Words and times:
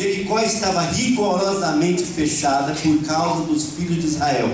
Jericó 0.00 0.40
estava 0.40 0.80
rigorosamente 0.80 2.02
fechada 2.02 2.72
por 2.72 3.02
causa 3.04 3.42
dos 3.42 3.74
filhos 3.76 4.00
de 4.00 4.06
Israel. 4.06 4.50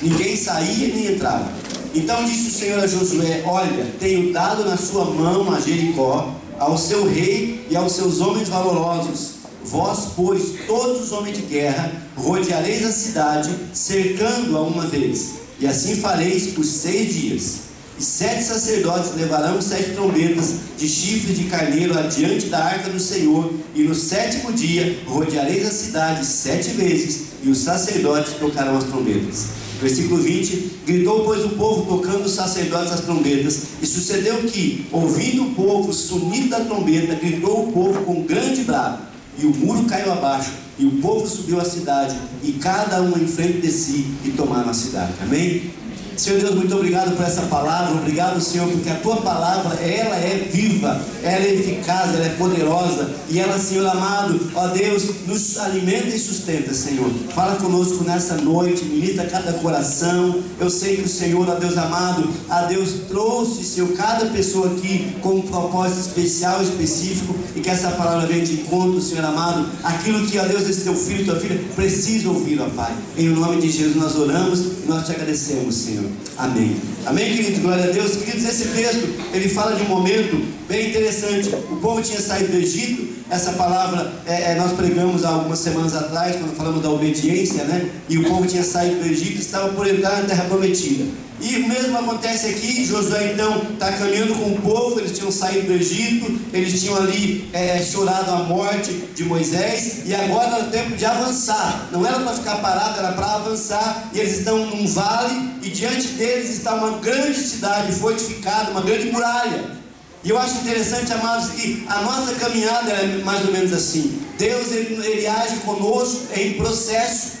Ninguém 0.00 0.34
saía 0.34 0.94
nem 0.94 1.14
entrava. 1.14 1.52
Então 1.94 2.24
disse 2.24 2.48
o 2.48 2.58
Senhor 2.58 2.82
a 2.82 2.86
Josué: 2.86 3.42
Olha, 3.44 3.86
tenho 4.00 4.32
dado 4.32 4.64
na 4.64 4.78
sua 4.78 5.04
mão 5.04 5.52
a 5.52 5.60
Jericó, 5.60 6.34
ao 6.58 6.78
seu 6.78 7.06
rei 7.06 7.66
e 7.68 7.76
aos 7.76 7.92
seus 7.92 8.20
homens 8.22 8.48
valorosos. 8.48 9.32
Vós, 9.62 10.12
pois, 10.16 10.54
todos 10.66 11.02
os 11.02 11.12
homens 11.12 11.36
de 11.36 11.42
guerra, 11.42 11.92
rodeareis 12.16 12.86
a 12.86 12.90
cidade, 12.90 13.54
cercando-a 13.74 14.62
uma 14.62 14.86
vez. 14.86 15.34
E 15.60 15.66
assim 15.66 15.96
fareis 15.96 16.54
por 16.54 16.64
seis 16.64 17.12
dias. 17.12 17.67
E 17.98 18.04
sete 18.04 18.44
sacerdotes 18.44 19.16
levarão 19.16 19.60
sete 19.60 19.90
trombetas 19.90 20.54
de 20.78 20.88
chifres 20.88 21.36
de 21.36 21.44
carneiro 21.44 21.98
adiante 21.98 22.46
da 22.46 22.58
arca 22.58 22.90
do 22.90 23.00
Senhor, 23.00 23.52
e 23.74 23.82
no 23.82 23.94
sétimo 23.94 24.52
dia 24.52 25.00
rodeareis 25.04 25.66
a 25.66 25.70
cidade 25.72 26.24
sete 26.24 26.70
vezes, 26.70 27.22
e 27.42 27.48
os 27.48 27.58
sacerdotes 27.58 28.34
tocarão 28.34 28.76
as 28.76 28.84
trombetas. 28.84 29.46
Versículo 29.80 30.22
20: 30.22 30.78
Gritou, 30.86 31.24
pois, 31.24 31.44
o 31.44 31.50
povo, 31.50 31.86
tocando 31.86 32.24
os 32.24 32.32
sacerdotes 32.32 32.92
as 32.92 33.00
trombetas, 33.00 33.62
e 33.82 33.86
sucedeu 33.86 34.44
que, 34.44 34.86
ouvindo 34.92 35.42
o 35.42 35.54
povo 35.54 35.90
o 35.90 35.92
sonido 35.92 36.50
da 36.50 36.60
trombeta, 36.60 37.16
gritou 37.16 37.68
o 37.68 37.72
povo 37.72 38.04
com 38.04 38.22
grande 38.22 38.62
brado, 38.62 39.02
e 39.36 39.44
o 39.44 39.54
muro 39.54 39.84
caiu 39.86 40.12
abaixo, 40.12 40.52
e 40.78 40.86
o 40.86 41.00
povo 41.00 41.26
subiu 41.26 41.60
à 41.60 41.64
cidade, 41.64 42.16
e 42.44 42.52
cada 42.52 43.02
um 43.02 43.18
em 43.18 43.26
frente 43.26 43.60
de 43.60 43.72
si, 43.72 44.06
e 44.24 44.30
tomaram 44.30 44.70
a 44.70 44.74
cidade. 44.74 45.14
Amém? 45.20 45.70
Senhor 46.18 46.40
Deus, 46.40 46.56
muito 46.56 46.74
obrigado 46.74 47.16
por 47.16 47.24
essa 47.24 47.42
palavra. 47.42 47.94
Obrigado, 47.94 48.40
Senhor, 48.40 48.68
porque 48.68 48.90
a 48.90 48.96
tua 48.96 49.18
palavra, 49.18 49.76
ela 49.80 50.16
é 50.16 50.48
viva, 50.52 51.00
ela 51.22 51.44
é 51.44 51.54
eficaz, 51.54 52.12
ela 52.12 52.26
é 52.26 52.30
poderosa. 52.30 53.08
E 53.30 53.38
ela, 53.38 53.56
Senhor 53.56 53.86
amado, 53.86 54.40
ó 54.52 54.66
Deus, 54.66 55.04
nos 55.28 55.56
alimenta 55.58 56.08
e 56.08 56.18
sustenta, 56.18 56.74
Senhor. 56.74 57.08
Fala 57.32 57.54
conosco 57.54 58.02
nessa 58.02 58.34
noite, 58.34 58.84
ministra 58.84 59.26
cada 59.26 59.52
coração. 59.54 60.42
Eu 60.58 60.68
sei 60.68 60.96
que 60.96 61.02
o 61.02 61.08
Senhor, 61.08 61.48
ó 61.48 61.54
Deus 61.54 61.78
amado, 61.78 62.28
a 62.48 62.62
Deus 62.62 62.94
trouxe, 63.08 63.62
Senhor, 63.62 63.92
cada 63.92 64.26
pessoa 64.26 64.72
aqui 64.72 65.14
com 65.20 65.36
um 65.36 65.42
propósito 65.42 66.00
especial, 66.00 66.60
específico. 66.60 67.32
E 67.54 67.60
que 67.60 67.70
essa 67.70 67.92
palavra 67.92 68.26
venha 68.26 68.44
de 68.44 68.54
encontro, 68.54 69.00
Senhor 69.00 69.24
amado, 69.24 69.68
aquilo 69.84 70.26
que, 70.26 70.36
ó 70.36 70.44
Deus, 70.44 70.68
esse 70.68 70.80
teu 70.80 70.96
filho, 70.96 71.24
tua 71.24 71.36
filha, 71.36 71.60
precisa 71.76 72.28
ouvir, 72.28 72.60
ó 72.60 72.68
Pai. 72.70 72.92
Em 73.16 73.28
nome 73.28 73.60
de 73.60 73.70
Jesus 73.70 73.94
nós 73.94 74.16
oramos 74.16 74.58
e 74.60 74.88
nós 74.88 75.06
te 75.06 75.12
agradecemos, 75.12 75.76
Senhor. 75.76 76.07
Amém. 76.36 76.76
Amém, 77.04 77.36
queridos? 77.36 77.60
Glória 77.60 77.84
a 77.84 77.88
Deus. 77.88 78.16
Queridos, 78.16 78.44
esse 78.48 78.68
texto, 78.68 79.08
ele 79.32 79.48
fala 79.48 79.74
de 79.74 79.82
um 79.82 79.88
momento 79.88 80.40
bem 80.68 80.90
interessante. 80.90 81.48
O 81.70 81.76
povo 81.76 82.02
tinha 82.02 82.20
saído 82.20 82.52
do 82.52 82.58
Egito. 82.58 83.08
Essa 83.30 83.52
palavra 83.52 84.12
é, 84.26 84.52
é, 84.52 84.54
nós 84.54 84.72
pregamos 84.72 85.24
há 85.24 85.30
algumas 85.30 85.58
semanas 85.58 85.94
atrás, 85.94 86.36
quando 86.36 86.56
falamos 86.56 86.82
da 86.82 86.90
obediência, 86.90 87.64
né? 87.64 87.90
E 88.08 88.18
o 88.18 88.24
povo 88.28 88.46
tinha 88.46 88.62
saído 88.62 89.02
do 89.02 89.06
Egito 89.06 89.36
e 89.36 89.40
estava 89.40 89.68
por 89.70 89.86
entrar 89.86 90.22
na 90.22 90.28
terra 90.28 90.44
prometida. 90.44 91.04
E 91.40 91.56
o 91.56 91.68
mesmo 91.68 91.96
acontece 91.96 92.48
aqui, 92.48 92.84
Josué 92.84 93.32
então 93.32 93.62
está 93.72 93.92
caminhando 93.92 94.34
com 94.34 94.54
o 94.54 94.60
povo, 94.60 94.98
eles 94.98 95.16
tinham 95.16 95.30
saído 95.30 95.68
do 95.68 95.72
Egito, 95.74 96.40
eles 96.52 96.80
tinham 96.80 96.96
ali 96.96 97.48
é, 97.52 97.80
chorado 97.80 98.30
a 98.30 98.38
morte 98.38 98.90
de 99.14 99.24
Moisés, 99.24 100.00
e 100.04 100.14
agora 100.14 100.56
era 100.56 100.64
o 100.64 100.70
tempo 100.70 100.96
de 100.96 101.04
avançar. 101.04 101.88
Não 101.92 102.04
era 102.04 102.18
para 102.18 102.32
ficar 102.34 102.56
parado, 102.56 102.98
era 102.98 103.12
para 103.12 103.34
avançar, 103.36 104.10
e 104.12 104.18
eles 104.18 104.38
estão 104.38 104.66
num 104.66 104.86
vale, 104.88 105.52
e 105.62 105.70
diante 105.70 106.08
deles 106.08 106.50
está 106.50 106.74
uma 106.74 106.98
grande 106.98 107.38
cidade 107.38 107.92
fortificada, 107.92 108.72
uma 108.72 108.80
grande 108.80 109.10
muralha. 109.12 109.78
E 110.24 110.30
eu 110.30 110.38
acho 110.38 110.56
interessante, 110.56 111.12
amados, 111.12 111.50
que 111.50 111.86
a 111.88 112.02
nossa 112.02 112.34
caminhada 112.34 112.90
é 112.90 113.22
mais 113.24 113.46
ou 113.46 113.52
menos 113.52 113.72
assim. 113.72 114.20
Deus 114.36 114.72
ele, 114.72 115.06
ele 115.06 115.26
age 115.26 115.56
conosco 115.58 116.26
em 116.34 116.54
processo. 116.54 117.37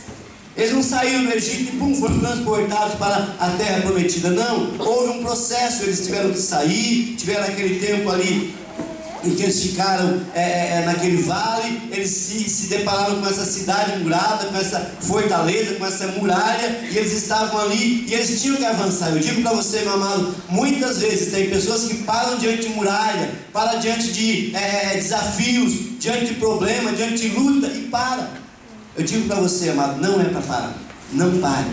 Eles 0.58 0.72
não 0.72 0.82
saíram 0.82 1.24
do 1.24 1.32
Egito 1.32 1.72
e 1.72 1.78
pum, 1.78 1.94
foram 1.94 2.18
transportados 2.18 2.96
para 2.96 3.32
a 3.38 3.50
terra 3.50 3.80
prometida. 3.82 4.30
Não, 4.30 4.74
houve 4.80 5.18
um 5.18 5.22
processo, 5.22 5.84
eles 5.84 6.04
tiveram 6.04 6.32
que 6.32 6.40
sair, 6.40 7.14
tiveram 7.16 7.44
aquele 7.44 7.78
tempo 7.78 8.10
ali 8.10 8.52
em 9.24 9.34
que 9.36 9.42
eles 9.44 9.62
ficaram 9.62 10.20
é, 10.34 10.40
é, 10.40 10.80
é, 10.80 10.84
naquele 10.84 11.22
vale, 11.22 11.82
eles 11.92 12.10
se, 12.10 12.48
se 12.48 12.66
depararam 12.66 13.20
com 13.20 13.26
essa 13.28 13.44
cidade 13.44 14.00
murada, 14.00 14.46
com 14.46 14.56
essa 14.56 14.80
fortaleza, 15.00 15.76
com 15.76 15.86
essa 15.86 16.08
muralha, 16.08 16.80
e 16.90 16.98
eles 16.98 17.12
estavam 17.12 17.60
ali 17.60 18.06
e 18.08 18.14
eles 18.14 18.42
tinham 18.42 18.56
que 18.56 18.64
avançar. 18.64 19.10
Eu 19.10 19.20
digo 19.20 19.42
para 19.42 19.52
você, 19.52 19.82
meu 19.82 19.92
amado, 19.92 20.34
muitas 20.48 20.98
vezes 20.98 21.32
tem 21.32 21.50
pessoas 21.50 21.84
que 21.84 22.02
param 22.02 22.36
diante 22.36 22.66
de 22.66 22.74
muralha, 22.74 23.30
param 23.52 23.78
diante 23.78 24.12
de 24.12 24.56
é, 24.56 24.94
é 24.94 24.94
desafios, 24.96 26.00
diante 26.00 26.26
de 26.26 26.34
problema, 26.34 26.92
diante 26.92 27.28
de 27.28 27.28
luta 27.28 27.68
e 27.68 27.82
para. 27.82 28.47
Eu 28.98 29.04
digo 29.04 29.28
para 29.28 29.36
você, 29.36 29.70
amado, 29.70 30.00
não 30.02 30.20
é 30.20 30.24
para 30.24 30.40
parar. 30.40 30.74
Não 31.12 31.38
pare. 31.38 31.68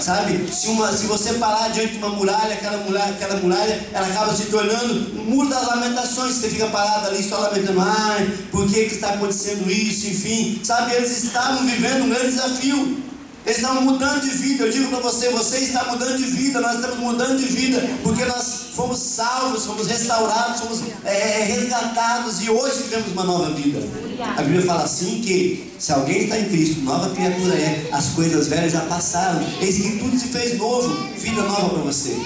Sabe? 0.00 0.48
Se, 0.52 0.68
uma, 0.68 0.92
se 0.92 1.04
você 1.06 1.34
parar 1.34 1.68
diante 1.70 1.94
de 1.94 1.98
uma 1.98 2.10
muralha, 2.10 2.54
aquela 2.54 2.76
muralha, 2.78 3.10
aquela 3.10 3.40
muralha, 3.40 3.88
ela 3.92 4.06
acaba 4.06 4.32
se 4.32 4.44
tornando 4.44 5.18
um 5.18 5.24
muro 5.24 5.48
das 5.48 5.66
lamentações. 5.66 6.36
Você 6.36 6.48
fica 6.48 6.66
parado 6.68 7.08
ali 7.08 7.28
só 7.28 7.38
lamentando, 7.38 7.80
ai, 7.80 8.32
por 8.52 8.68
que, 8.68 8.84
que 8.84 8.94
está 8.94 9.14
acontecendo 9.14 9.68
isso? 9.68 10.06
Enfim, 10.06 10.60
sabe? 10.62 10.94
Eles 10.94 11.24
estavam 11.24 11.66
vivendo 11.66 12.04
um 12.04 12.08
grande 12.08 12.30
desafio. 12.30 13.02
Eles 13.44 13.58
estavam 13.58 13.82
mudando 13.82 14.20
de 14.20 14.30
vida. 14.30 14.64
Eu 14.64 14.72
digo 14.72 14.88
para 14.90 15.00
você, 15.00 15.30
você 15.30 15.58
está 15.58 15.84
mudando 15.84 16.16
de 16.16 16.24
vida, 16.24 16.60
nós 16.60 16.76
estamos 16.76 16.98
mudando 16.98 17.36
de 17.36 17.46
vida, 17.46 17.82
porque 18.04 18.24
nós 18.24 18.68
fomos 18.74 19.00
salvos, 19.00 19.66
fomos 19.66 19.86
restaurados, 19.86 20.60
fomos 20.60 20.80
é, 21.04 21.42
resgatados 21.42 22.42
e 22.42 22.48
hoje 22.48 22.84
vivemos 22.84 23.12
uma 23.12 23.24
nova 23.24 23.50
vida. 23.50 23.80
A 24.22 24.42
Bíblia 24.42 24.62
fala 24.62 24.84
assim 24.84 25.20
que 25.20 25.72
se 25.78 25.92
alguém 25.92 26.24
está 26.24 26.38
em 26.38 26.44
Cristo, 26.44 26.80
nova 26.82 27.14
criatura 27.14 27.54
é, 27.54 27.88
as 27.92 28.10
coisas 28.10 28.48
velhas 28.48 28.72
já 28.72 28.80
passaram, 28.82 29.44
eis 29.60 29.76
que 29.76 29.98
tudo 29.98 30.18
se 30.18 30.28
fez 30.28 30.56
novo, 30.56 30.88
vida 31.16 31.42
nova 31.42 31.70
para 31.70 31.82
você. 31.82 32.16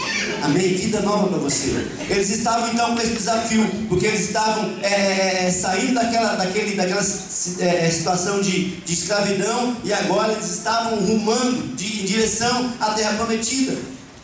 Amém? 0.43 0.75
Vida 0.75 1.01
nova 1.01 1.29
para 1.29 1.39
você. 1.39 1.87
Eles 2.11 2.31
estavam 2.31 2.69
então 2.73 2.95
com 2.95 3.01
esse 3.01 3.15
desafio, 3.15 3.67
porque 3.89 4.07
eles 4.07 4.21
estavam 4.21 4.75
é, 4.83 5.47
é 5.47 5.51
saindo 5.51 5.95
daquela, 5.95 6.35
daquele, 6.35 6.77
daquela 6.77 7.01
é, 7.01 7.91
situação 7.91 8.41
de, 8.41 8.77
de 8.77 8.93
escravidão 8.93 9.77
e 9.83 9.93
agora 9.93 10.33
eles 10.33 10.51
estavam 10.51 10.99
rumando 10.99 11.75
de, 11.75 12.03
em 12.03 12.05
direção 12.05 12.73
à 12.81 12.91
terra 12.91 13.15
prometida. 13.15 13.77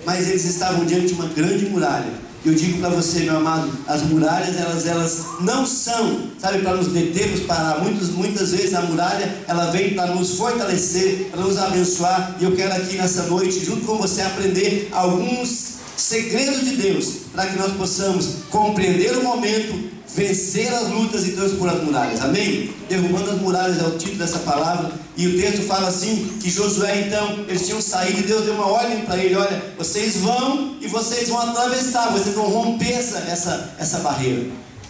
Mas 0.05 0.29
eles 0.29 0.45
estavam 0.45 0.85
diante 0.85 1.07
de 1.07 1.15
uma 1.15 1.29
grande 1.29 1.65
muralha 1.67 2.24
eu 2.45 2.55
digo 2.55 2.79
para 2.79 2.91
você, 2.91 3.21
meu 3.21 3.37
amado, 3.39 3.71
as 3.87 4.03
muralhas, 4.03 4.57
elas, 4.57 4.87
elas 4.87 5.25
não 5.41 5.65
são, 5.65 6.29
sabe, 6.39 6.59
para 6.59 6.77
nos 6.77 6.89
deter, 6.89 7.31
nos 7.31 7.41
parar. 7.41 7.83
Muitas, 7.83 8.09
muitas 8.11 8.51
vezes 8.53 8.75
a 8.75 8.83
muralha, 8.83 9.45
ela 9.49 9.71
vem 9.71 9.95
para 9.95 10.15
nos 10.15 10.37
fortalecer, 10.37 11.29
para 11.31 11.41
nos 11.41 11.57
abençoar. 11.57 12.37
E 12.39 12.45
eu 12.45 12.55
quero 12.55 12.75
aqui 12.75 12.97
nessa 12.97 13.23
noite, 13.25 13.65
junto 13.65 13.87
com 13.87 13.97
você, 13.97 14.21
aprender 14.21 14.91
alguns 14.93 15.84
segredos 15.97 16.65
de 16.65 16.77
Deus, 16.77 17.09
para 17.33 17.47
que 17.47 17.59
nós 17.59 17.73
possamos 17.73 18.27
compreender 18.51 19.17
o 19.17 19.23
momento, 19.23 19.91
vencer 20.15 20.73
as 20.73 20.89
lutas 20.89 21.27
e 21.27 21.33
transpor 21.33 21.69
as 21.69 21.83
muralhas. 21.83 22.21
Amém? 22.21 22.73
Derrubando 22.89 23.31
as 23.31 23.41
muralhas 23.41 23.79
é 23.79 23.87
o 23.87 23.99
título 23.99 24.19
dessa 24.19 24.39
palavra. 24.41 24.93
E 25.17 25.27
o 25.27 25.41
texto 25.41 25.63
fala 25.63 25.89
assim: 25.89 26.39
que 26.41 26.51
Josué, 26.51 27.07
então, 27.07 27.45
eles 27.49 27.67
tinham 27.67 27.81
saído 27.81 28.21
e 28.21 28.23
Deus 28.23 28.45
deu 28.45 28.55
uma 28.55 28.67
ordem 28.67 29.01
para 29.03 29.17
ele: 29.19 29.35
olha, 29.35 29.75
vocês 29.79 30.17
vão 30.17 30.77
e 30.81 30.87
vocês 30.87 31.29
vão 31.29 31.41
atravessar, 31.41 32.13
vocês 32.13 32.35
vão 32.35 32.49
romper 32.49 32.93
essa, 32.93 33.19
essa, 33.19 33.75
essa 33.79 33.99
barreira. 34.01 34.47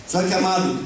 Só 0.07 0.23
que, 0.23 0.35
amado, 0.35 0.79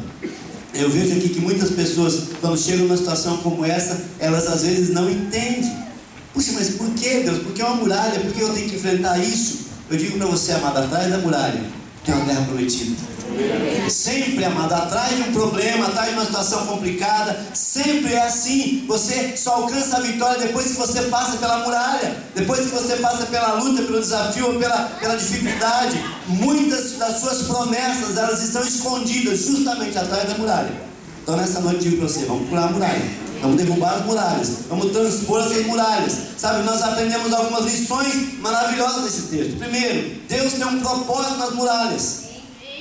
eu 0.75 0.91
vejo 0.91 1.17
aqui 1.17 1.31
que 1.31 1.41
muitas 1.41 1.71
pessoas, 1.71 2.29
quando 2.41 2.59
chegam 2.59 2.87
numa 2.87 2.97
situação 2.97 3.39
como 3.39 3.65
essa, 3.65 4.01
elas 4.19 4.47
às 4.47 4.63
vezes 4.63 4.91
não 4.91 5.11
entendem. 5.11 5.89
Puxa, 6.33 6.53
mas 6.53 6.71
por 6.71 6.89
que, 6.91 7.21
Deus? 7.21 7.39
Por 7.39 7.53
que 7.53 7.63
uma 7.63 7.77
muralha? 7.77 8.21
Por 8.21 8.33
que 8.33 8.41
eu 8.41 8.53
tenho 8.53 8.69
que 8.69 8.77
enfrentar 8.77 9.19
isso? 9.19 9.68
Eu 9.91 9.97
digo 9.97 10.19
para 10.19 10.27
você, 10.27 10.53
amado, 10.53 10.79
atrás 10.79 11.11
da 11.11 11.19
muralha 11.19 11.79
tem 12.05 12.15
uma 12.15 12.25
terra 12.25 12.43
prometida. 12.43 12.97
Sempre, 13.91 14.45
amado, 14.45 14.73
atrás 14.73 15.15
de 15.15 15.23
um 15.29 15.33
problema, 15.33 15.87
atrás 15.87 16.09
de 16.09 16.15
uma 16.15 16.25
situação 16.25 16.67
complicada, 16.67 17.39
sempre 17.55 18.15
é 18.15 18.23
assim. 18.23 18.85
Você 18.89 19.37
só 19.37 19.57
alcança 19.57 19.99
a 19.99 20.01
vitória 20.01 20.39
depois 20.47 20.69
que 20.69 20.73
você 20.75 21.03
passa 21.03 21.37
pela 21.37 21.59
muralha, 21.59 22.17
depois 22.35 22.61
que 22.61 22.69
você 22.69 22.97
passa 22.97 23.27
pela 23.27 23.55
luta, 23.55 23.83
pelo 23.83 24.01
desafio, 24.01 24.59
pela, 24.59 24.85
pela 25.01 25.17
dificuldade. 25.17 26.03
Muitas 26.27 26.93
das 26.93 27.21
suas 27.21 27.43
promessas, 27.43 28.17
elas 28.17 28.43
estão 28.43 28.63
escondidas 28.63 29.41
justamente 29.41 29.99
atrás 29.99 30.29
da 30.29 30.39
muralha. 30.39 30.73
Então, 31.23 31.37
nessa 31.37 31.61
noite, 31.61 31.85
eu 31.85 31.91
digo 31.91 31.97
para 31.99 32.09
você: 32.09 32.25
vamos 32.25 32.49
pular 32.49 32.65
a 32.65 32.73
muralha. 32.73 33.28
Vamos 33.41 33.57
derrubar 33.57 33.95
as 33.95 34.05
muralhas, 34.05 34.49
vamos 34.69 34.93
transpor 34.93 35.41
essas 35.45 35.67
muralhas. 35.67 36.13
Sabe, 36.37 36.65
nós 36.65 36.83
aprendemos 36.83 37.33
algumas 37.33 37.65
lições 37.65 38.39
maravilhosas 38.41 39.05
nesse 39.05 39.23
texto. 39.23 39.59
Primeiro, 39.59 40.21
Deus 40.29 40.53
tem 40.55 40.65
um 40.65 40.81
propósito 40.81 41.37
nas 41.37 41.55
muralhas. 41.55 42.23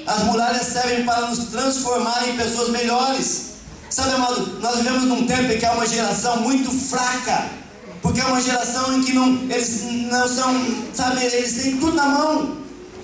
As 0.05 0.23
muralhas 0.23 0.67
servem 0.67 1.05
para 1.05 1.27
nos 1.27 1.49
transformar 1.49 2.27
em 2.27 2.35
pessoas 2.37 2.69
melhores. 2.69 3.47
Sabe, 3.89 4.15
amado, 4.15 4.59
nós 4.61 4.77
vivemos 4.77 5.03
num 5.03 5.27
tempo 5.27 5.51
em 5.51 5.59
que 5.59 5.65
há 5.65 5.73
uma 5.73 5.85
geração 5.85 6.37
muito 6.37 6.71
fraca. 6.71 7.49
Porque 8.01 8.19
é 8.19 8.25
uma 8.25 8.41
geração 8.41 8.97
em 8.97 9.03
que 9.03 9.13
não, 9.13 9.27
eles 9.49 9.83
não 10.09 10.27
são, 10.27 10.53
sabe, 10.93 11.23
eles 11.23 11.61
têm 11.61 11.77
tudo 11.77 11.95
na 11.95 12.05
mão. 12.05 12.57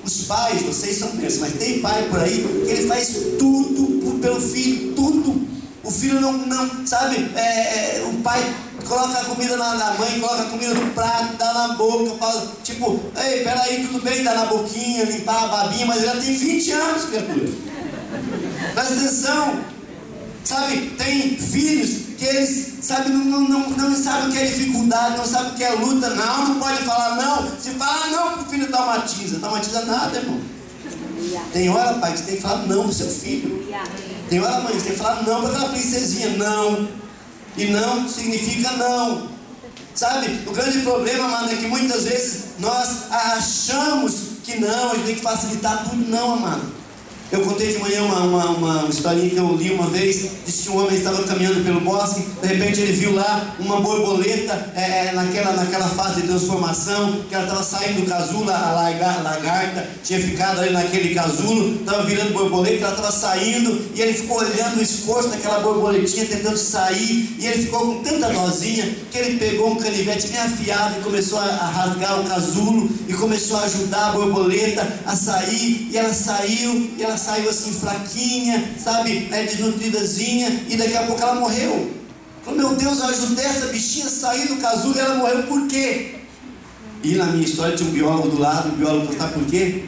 Os 0.04 0.24
pais, 0.24 0.62
vocês 0.62 0.98
são 0.98 1.10
bênçãos, 1.10 1.40
mas 1.40 1.54
tem 1.54 1.80
pai 1.80 2.08
por 2.10 2.20
aí 2.20 2.44
que 2.66 2.72
ele 2.72 2.88
faz 2.88 3.10
tudo 3.40 4.20
pelo 4.20 4.40
filho, 4.40 4.94
tudo. 4.94 5.53
O 5.84 5.92
filho 5.92 6.22
não, 6.22 6.32
não 6.32 6.88
sabe, 6.88 7.30
é, 7.36 7.98
é, 7.98 8.06
o 8.10 8.22
pai 8.22 8.42
coloca 8.88 9.20
a 9.20 9.26
comida 9.26 9.58
na, 9.58 9.76
na, 9.76 9.94
mãe, 9.96 10.18
coloca 10.18 10.44
a 10.44 10.46
comida 10.46 10.74
no 10.74 10.92
prato, 10.92 11.36
dá 11.36 11.54
na 11.54 11.68
boca, 11.74 12.16
fala, 12.18 12.54
tipo, 12.64 13.02
ei, 13.18 13.44
peraí, 13.44 13.86
tudo 13.86 14.02
bem, 14.02 14.24
dá 14.24 14.34
na 14.34 14.46
boquinha, 14.46 15.04
limpar 15.04 15.44
a 15.44 15.48
babinha, 15.48 15.86
mas 15.86 16.04
já 16.04 16.12
tem 16.14 16.38
20 16.38 16.72
anos, 16.72 17.06
criatura. 17.06 17.50
Presta 18.74 18.94
atenção. 18.94 19.74
Sabe, 20.46 20.94
tem 20.98 21.38
filhos 21.38 22.16
que 22.18 22.26
eles, 22.26 22.74
sabe, 22.82 23.10
não, 23.10 23.24
não, 23.24 23.42
não, 23.42 23.70
não 23.70 23.96
sabem 23.96 24.30
o 24.30 24.32
que 24.32 24.38
é 24.38 24.46
dificuldade, 24.46 25.18
não 25.18 25.26
sabem 25.26 25.52
o 25.52 25.56
que 25.56 25.64
é 25.64 25.72
luta, 25.72 26.10
não, 26.10 26.48
não 26.48 26.60
pode 26.60 26.84
falar 26.84 27.16
não. 27.16 27.60
Se 27.60 27.72
falar 27.72 28.10
não 28.10 28.38
pro 28.38 28.46
filho 28.46 28.68
traumatiza, 28.68 29.40
traumatiza 29.40 29.86
nada, 29.86 30.18
irmão. 30.18 30.40
Tem 31.52 31.70
hora, 31.70 31.94
pai, 31.96 32.12
que 32.12 32.20
você 32.20 32.24
tem 32.26 32.36
que 32.36 32.42
falar 32.42 32.66
não 32.68 32.84
pro 32.84 32.94
seu 32.94 33.08
filho. 33.08 33.66
Tem 34.34 34.42
hora, 34.42 34.62
mãe, 34.62 34.74
você 34.74 34.86
tem 34.86 34.94
que 34.94 34.98
falar 34.98 35.22
não 35.22 35.42
para 35.42 35.50
aquela 35.52 35.70
princesinha, 35.70 36.30
não. 36.38 36.90
E 37.56 37.66
não 37.66 38.10
significa 38.10 38.72
não. 38.72 39.30
Sabe, 39.94 40.42
o 40.48 40.52
grande 40.52 40.80
problema, 40.80 41.26
amado, 41.26 41.52
é 41.52 41.56
que 41.56 41.68
muitas 41.68 42.06
vezes 42.06 42.46
nós 42.58 43.12
achamos 43.12 44.40
que 44.44 44.60
não, 44.60 44.92
a 44.92 44.96
gente 44.96 45.06
tem 45.06 45.16
que 45.18 45.22
facilitar 45.22 45.88
tudo, 45.88 46.10
não, 46.10 46.34
amado. 46.34 46.64
Eu 47.34 47.42
contei 47.42 47.74
de 47.74 47.80
manhã 47.80 48.04
uma, 48.04 48.20
uma, 48.20 48.46
uma 48.52 48.90
historinha 48.90 49.28
que 49.28 49.38
eu 49.38 49.56
li 49.56 49.72
uma 49.72 49.88
vez. 49.88 50.30
Disse 50.46 50.64
que 50.64 50.70
um 50.70 50.84
homem 50.84 50.96
estava 50.96 51.24
caminhando 51.24 51.64
pelo 51.66 51.80
bosque, 51.80 52.22
de 52.40 52.48
repente 52.48 52.80
ele 52.80 52.92
viu 52.92 53.16
lá 53.16 53.56
uma 53.60 53.82
borboleta 53.82 54.72
é, 54.76 55.08
é 55.08 55.12
naquela, 55.14 55.54
naquela 55.54 55.88
fase 55.90 56.22
de 56.22 56.28
transformação, 56.28 57.24
que 57.28 57.34
ela 57.34 57.46
estava 57.46 57.64
saindo 57.64 58.02
do 58.02 58.08
casulo, 58.08 58.52
a 58.52 59.20
lagarta 59.24 59.90
tinha 60.04 60.20
ficado 60.20 60.60
ali 60.60 60.72
naquele 60.72 61.16
casulo, 61.16 61.80
estava 61.80 62.04
virando 62.04 62.34
borboleta, 62.34 62.86
ela 62.86 62.90
estava 62.92 63.12
saindo, 63.12 63.82
e 63.96 64.02
ele 64.02 64.14
ficou 64.14 64.38
olhando 64.38 64.78
o 64.78 64.84
esforço 64.84 65.30
daquela 65.30 65.60
borboletinha 65.60 66.26
tentando 66.26 66.58
sair, 66.58 67.36
e 67.40 67.48
ele 67.48 67.64
ficou 67.64 67.80
com 67.80 68.04
tanta 68.04 68.30
dozinha 68.30 68.96
que 69.12 69.18
ele 69.18 69.40
pegou 69.40 69.72
um 69.72 69.78
canivete 69.78 70.28
bem 70.28 70.40
afiado 70.40 71.00
e 71.00 71.04
começou 71.04 71.40
a, 71.40 71.46
a 71.46 71.70
rasgar 71.70 72.20
o 72.20 72.26
casulo 72.26 72.90
e 73.08 73.14
começou 73.14 73.58
a 73.58 73.64
ajudar 73.64 74.10
a 74.10 74.12
borboleta 74.12 74.88
a 75.04 75.16
sair, 75.16 75.90
e 75.90 75.98
ela 75.98 76.14
saiu, 76.14 76.92
e 76.96 77.02
ela 77.02 77.23
saiu 77.24 77.50
assim 77.50 77.72
fraquinha, 77.74 78.76
sabe, 78.78 79.30
é, 79.32 79.44
desnutridazinha, 79.44 80.66
e 80.70 80.76
daqui 80.76 80.98
a 80.98 81.04
pouco 81.04 81.22
ela 81.22 81.36
morreu. 81.36 81.92
Falei, 82.44 82.60
meu 82.60 82.76
Deus, 82.76 83.00
eu 83.00 83.06
ajudei 83.06 83.46
essa 83.46 83.68
bichinha 83.68 84.06
a 84.06 84.10
sair 84.10 84.48
do 84.48 84.58
casulo 84.58 84.96
e 84.96 85.00
ela 85.00 85.16
morreu 85.16 85.44
por 85.44 85.66
quê? 85.68 86.16
E 87.02 87.16
na 87.16 87.26
minha 87.28 87.46
história 87.46 87.76
tinha 87.76 87.90
um 87.90 87.94
biólogo 87.94 88.30
do 88.30 88.40
lado, 88.40 88.70
o 88.70 88.72
biólogo 88.74 89.14
sabe 89.18 89.34
por 89.34 89.46
quê? 89.46 89.86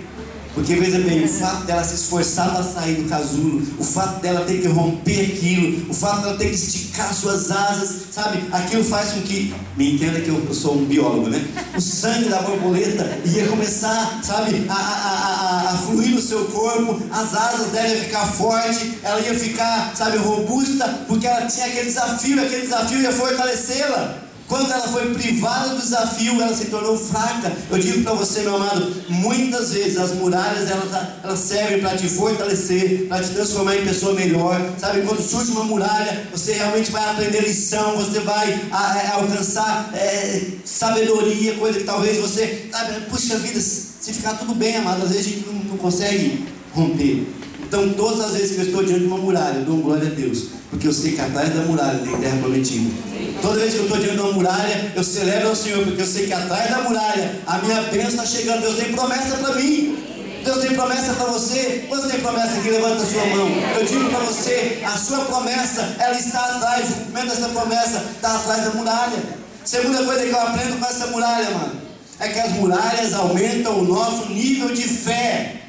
Porque 0.56 0.74
veja 0.76 1.00
bem, 1.00 1.26
o 1.26 1.28
fato 1.28 1.66
dela 1.66 1.84
se 1.84 1.96
esforçar 1.96 2.50
para 2.50 2.64
sair 2.64 2.96
do 2.96 3.10
casulo, 3.10 3.62
o 3.78 3.84
fato 3.84 4.22
dela 4.22 4.46
ter 4.46 4.62
que 4.62 4.70
romper 4.70 5.34
aquilo, 5.34 5.92
o 5.92 5.94
fato 5.94 6.22
dela 6.22 6.38
ter 6.38 6.48
que 6.48 6.56
esticar 6.56 7.14
suas 7.14 7.52
asas, 7.52 8.04
sabe? 8.10 8.42
Aquilo 8.54 8.82
faz 8.86 9.12
com 9.12 9.22
que, 9.24 9.54
me 9.76 9.96
entenda 9.96 10.22
que 10.22 10.30
eu, 10.30 10.54
sou 10.54 10.78
um 10.78 10.86
biólogo, 10.86 11.30
né? 11.30 11.46
O 11.76 11.82
sangue 11.82 12.30
da 12.30 12.42
borboleta 12.42 13.20
ia 13.26 13.46
começar, 13.48 14.22
sabe, 14.24 14.66
a, 14.70 14.74
a, 14.74 15.68
a, 15.68 15.74
a 15.74 15.78
fluir 15.78 16.12
no 16.12 16.22
seu 16.22 16.46
corpo, 16.46 17.04
as 17.12 17.36
asas 17.36 17.68
dela 17.74 17.90
iam 17.90 18.06
ficar 18.06 18.26
fortes, 18.26 18.94
ela 19.04 19.20
ia 19.20 19.38
ficar, 19.38 19.94
sabe, 19.94 20.18
robusta, 20.18 20.88
porque 21.06 21.28
ela 21.28 21.48
tinha 21.48 21.66
aquele 21.66 21.86
desafio, 21.86 22.42
aquele 22.42 22.62
desafio 22.62 23.02
ia 23.02 23.12
fortalecê-la. 23.12 24.25
Quando 24.48 24.72
ela 24.72 24.88
foi 24.88 25.12
privada 25.16 25.70
do 25.70 25.82
desafio, 25.82 26.40
ela 26.40 26.56
se 26.56 26.66
tornou 26.66 26.96
fraca. 26.98 27.52
Eu 27.72 27.80
digo 27.80 28.04
para 28.04 28.14
você, 28.14 28.42
meu 28.42 28.56
amado, 28.56 28.94
muitas 29.10 29.72
vezes 29.72 29.98
as 29.98 30.12
muralhas 30.12 30.70
elas, 30.70 31.08
elas 31.24 31.40
servem 31.40 31.82
para 31.82 31.98
te 31.98 32.08
fortalecer, 32.08 33.08
para 33.08 33.24
te 33.24 33.30
transformar 33.32 33.76
em 33.76 33.84
pessoa 33.84 34.14
melhor. 34.14 34.62
Sabe, 34.78 35.02
quando 35.02 35.20
surge 35.20 35.52
uma 35.52 35.64
muralha, 35.64 36.28
você 36.32 36.54
realmente 36.54 36.92
vai 36.92 37.10
aprender 37.10 37.42
lição, 37.42 37.96
você 37.98 38.20
vai 38.20 38.62
a, 38.72 38.78
a, 38.78 39.16
alcançar 39.16 39.90
é, 39.96 40.44
sabedoria, 40.64 41.56
coisa 41.56 41.80
que 41.80 41.86
talvez 41.86 42.18
você, 42.18 42.70
sabe, 42.72 43.02
puxa 43.10 43.40
vida, 43.40 43.60
se 43.60 44.14
ficar 44.14 44.36
tudo 44.36 44.54
bem, 44.54 44.78
amado, 44.78 45.04
às 45.04 45.10
vezes 45.10 45.26
a 45.26 45.30
gente 45.30 45.48
não, 45.48 45.54
não 45.54 45.78
consegue 45.78 46.46
romper. 46.72 47.26
Então, 47.68 47.90
todas 47.94 48.20
as 48.20 48.34
vezes 48.34 48.52
que 48.52 48.62
eu 48.62 48.66
estou 48.66 48.84
diante 48.84 49.02
de 49.02 49.08
uma 49.08 49.18
muralha, 49.18 49.58
eu 49.58 49.66
dou 49.66 49.78
glória 49.78 50.08
a 50.08 50.14
Deus, 50.14 50.50
porque 50.70 50.88
eu 50.88 50.94
sei 50.94 51.14
que 51.14 51.22
atrás 51.22 51.52
da 51.52 51.64
muralha 51.64 51.98
tem 51.98 52.16
terra 52.20 52.38
prometida. 52.38 53.15
Toda 53.42 53.60
vez 53.60 53.74
que 53.74 53.80
eu 53.80 53.84
estou 53.84 53.98
diante 53.98 54.16
de 54.16 54.22
uma 54.22 54.34
muralha, 54.34 54.92
eu 54.96 55.04
celebro 55.04 55.50
ao 55.50 55.56
Senhor, 55.56 55.84
porque 55.84 56.02
eu 56.02 56.06
sei 56.06 56.28
que 56.28 56.34
atrás 56.34 56.70
da 56.70 56.82
muralha 56.82 57.40
a 57.46 57.58
minha 57.60 57.82
bênção 57.84 58.10
está 58.10 58.26
chegando. 58.26 58.62
Deus 58.62 58.76
tem 58.76 58.94
promessa 58.94 59.38
para 59.38 59.56
mim. 59.56 59.98
Deus 60.44 60.60
tem 60.60 60.76
promessa 60.76 61.14
para 61.14 61.26
você. 61.26 61.86
Você 61.90 62.08
tem 62.08 62.20
promessa 62.20 62.60
aqui? 62.60 62.70
Levanta 62.70 63.02
a 63.02 63.06
sua 63.06 63.26
mão. 63.26 63.50
Eu 63.80 63.86
digo 63.86 64.10
para 64.10 64.20
você: 64.20 64.82
a 64.86 64.98
sua 64.98 65.26
promessa, 65.26 65.96
ela 66.00 66.18
está 66.18 66.40
atrás. 66.40 66.90
O 66.90 66.94
cumprimento 66.94 67.36
dessa 67.36 67.50
promessa 67.50 68.04
está 68.16 68.36
atrás 68.36 68.64
da 68.66 68.70
muralha. 68.72 69.18
Segunda 69.64 70.04
coisa 70.04 70.24
que 70.24 70.30
eu 70.30 70.40
aprendo 70.40 70.80
com 70.80 70.86
essa 70.86 71.08
muralha, 71.08 71.50
mano, 71.50 71.82
é 72.20 72.28
que 72.30 72.40
as 72.40 72.52
muralhas 72.52 73.14
aumentam 73.14 73.80
o 73.80 73.84
nosso 73.84 74.30
nível 74.30 74.70
de 74.70 74.84
fé. 74.84 75.65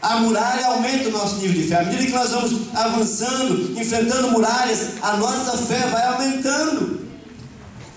A 0.00 0.20
muralha 0.20 0.66
aumenta 0.66 1.08
o 1.08 1.12
nosso 1.12 1.36
nível 1.36 1.60
de 1.60 1.68
fé. 1.68 1.80
À 1.80 1.84
medida 1.84 2.06
que 2.06 2.12
nós 2.12 2.30
vamos 2.30 2.74
avançando, 2.74 3.78
enfrentando 3.78 4.30
muralhas, 4.30 4.90
a 5.02 5.16
nossa 5.16 5.58
fé 5.58 5.80
vai 5.88 6.06
aumentando. 6.06 7.08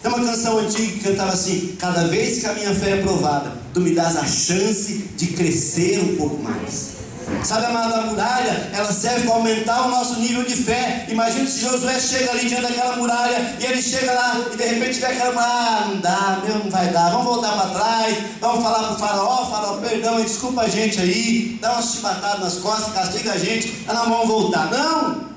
Tem 0.01 0.11
uma 0.11 0.25
canção 0.25 0.57
antiga 0.57 0.93
que 0.93 0.99
cantava 0.99 1.33
assim: 1.33 1.75
Cada 1.77 2.07
vez 2.07 2.39
que 2.39 2.47
a 2.47 2.53
minha 2.53 2.73
fé 2.73 2.91
é 2.91 3.01
provada, 3.01 3.53
tu 3.73 3.81
me 3.81 3.93
dás 3.93 4.17
a 4.17 4.25
chance 4.25 5.09
de 5.15 5.27
crescer 5.27 5.99
um 5.99 6.15
pouco 6.15 6.41
mais. 6.41 7.01
Sabe, 7.43 7.65
amada, 7.65 7.95
a 7.95 8.01
muralha, 8.01 8.69
ela 8.73 8.91
serve 8.91 9.25
para 9.25 9.35
aumentar 9.35 9.87
o 9.87 9.89
nosso 9.89 10.19
nível 10.19 10.43
de 10.43 10.55
fé. 10.55 11.05
Imagina 11.09 11.47
se 11.47 11.61
Josué 11.61 11.99
chega 11.99 12.31
ali 12.31 12.47
diante 12.47 12.63
daquela 12.63 12.95
muralha 12.95 13.55
e 13.59 13.65
ele 13.65 13.81
chega 13.81 14.13
lá 14.13 14.37
e 14.53 14.55
de 14.55 14.63
repente 14.63 14.99
vê 14.99 15.05
aquela 15.07 15.31
muralha, 15.31 15.51
ah, 15.51 15.85
não 15.87 15.97
dá, 15.97 16.39
meu 16.43 16.59
não 16.59 16.69
vai 16.69 16.89
dar, 16.89 17.09
vamos 17.09 17.25
voltar 17.25 17.51
para 17.53 17.69
trás, 17.69 18.17
vamos 18.39 18.63
falar 18.63 18.83
para 18.83 18.93
o 18.93 18.99
faraó, 18.99 19.45
faraó, 19.49 19.77
perdão, 19.77 20.21
desculpa 20.21 20.61
a 20.61 20.67
gente 20.69 20.99
aí, 20.99 21.57
dá 21.59 21.73
uma 21.73 21.81
chibatada 21.81 22.43
nas 22.43 22.57
costas, 22.57 22.93
castiga 22.93 23.33
a 23.33 23.37
gente, 23.37 23.85
ah, 23.87 23.93
não 23.93 24.09
vamos 24.09 24.27
voltar. 24.27 24.69
Não! 24.69 25.30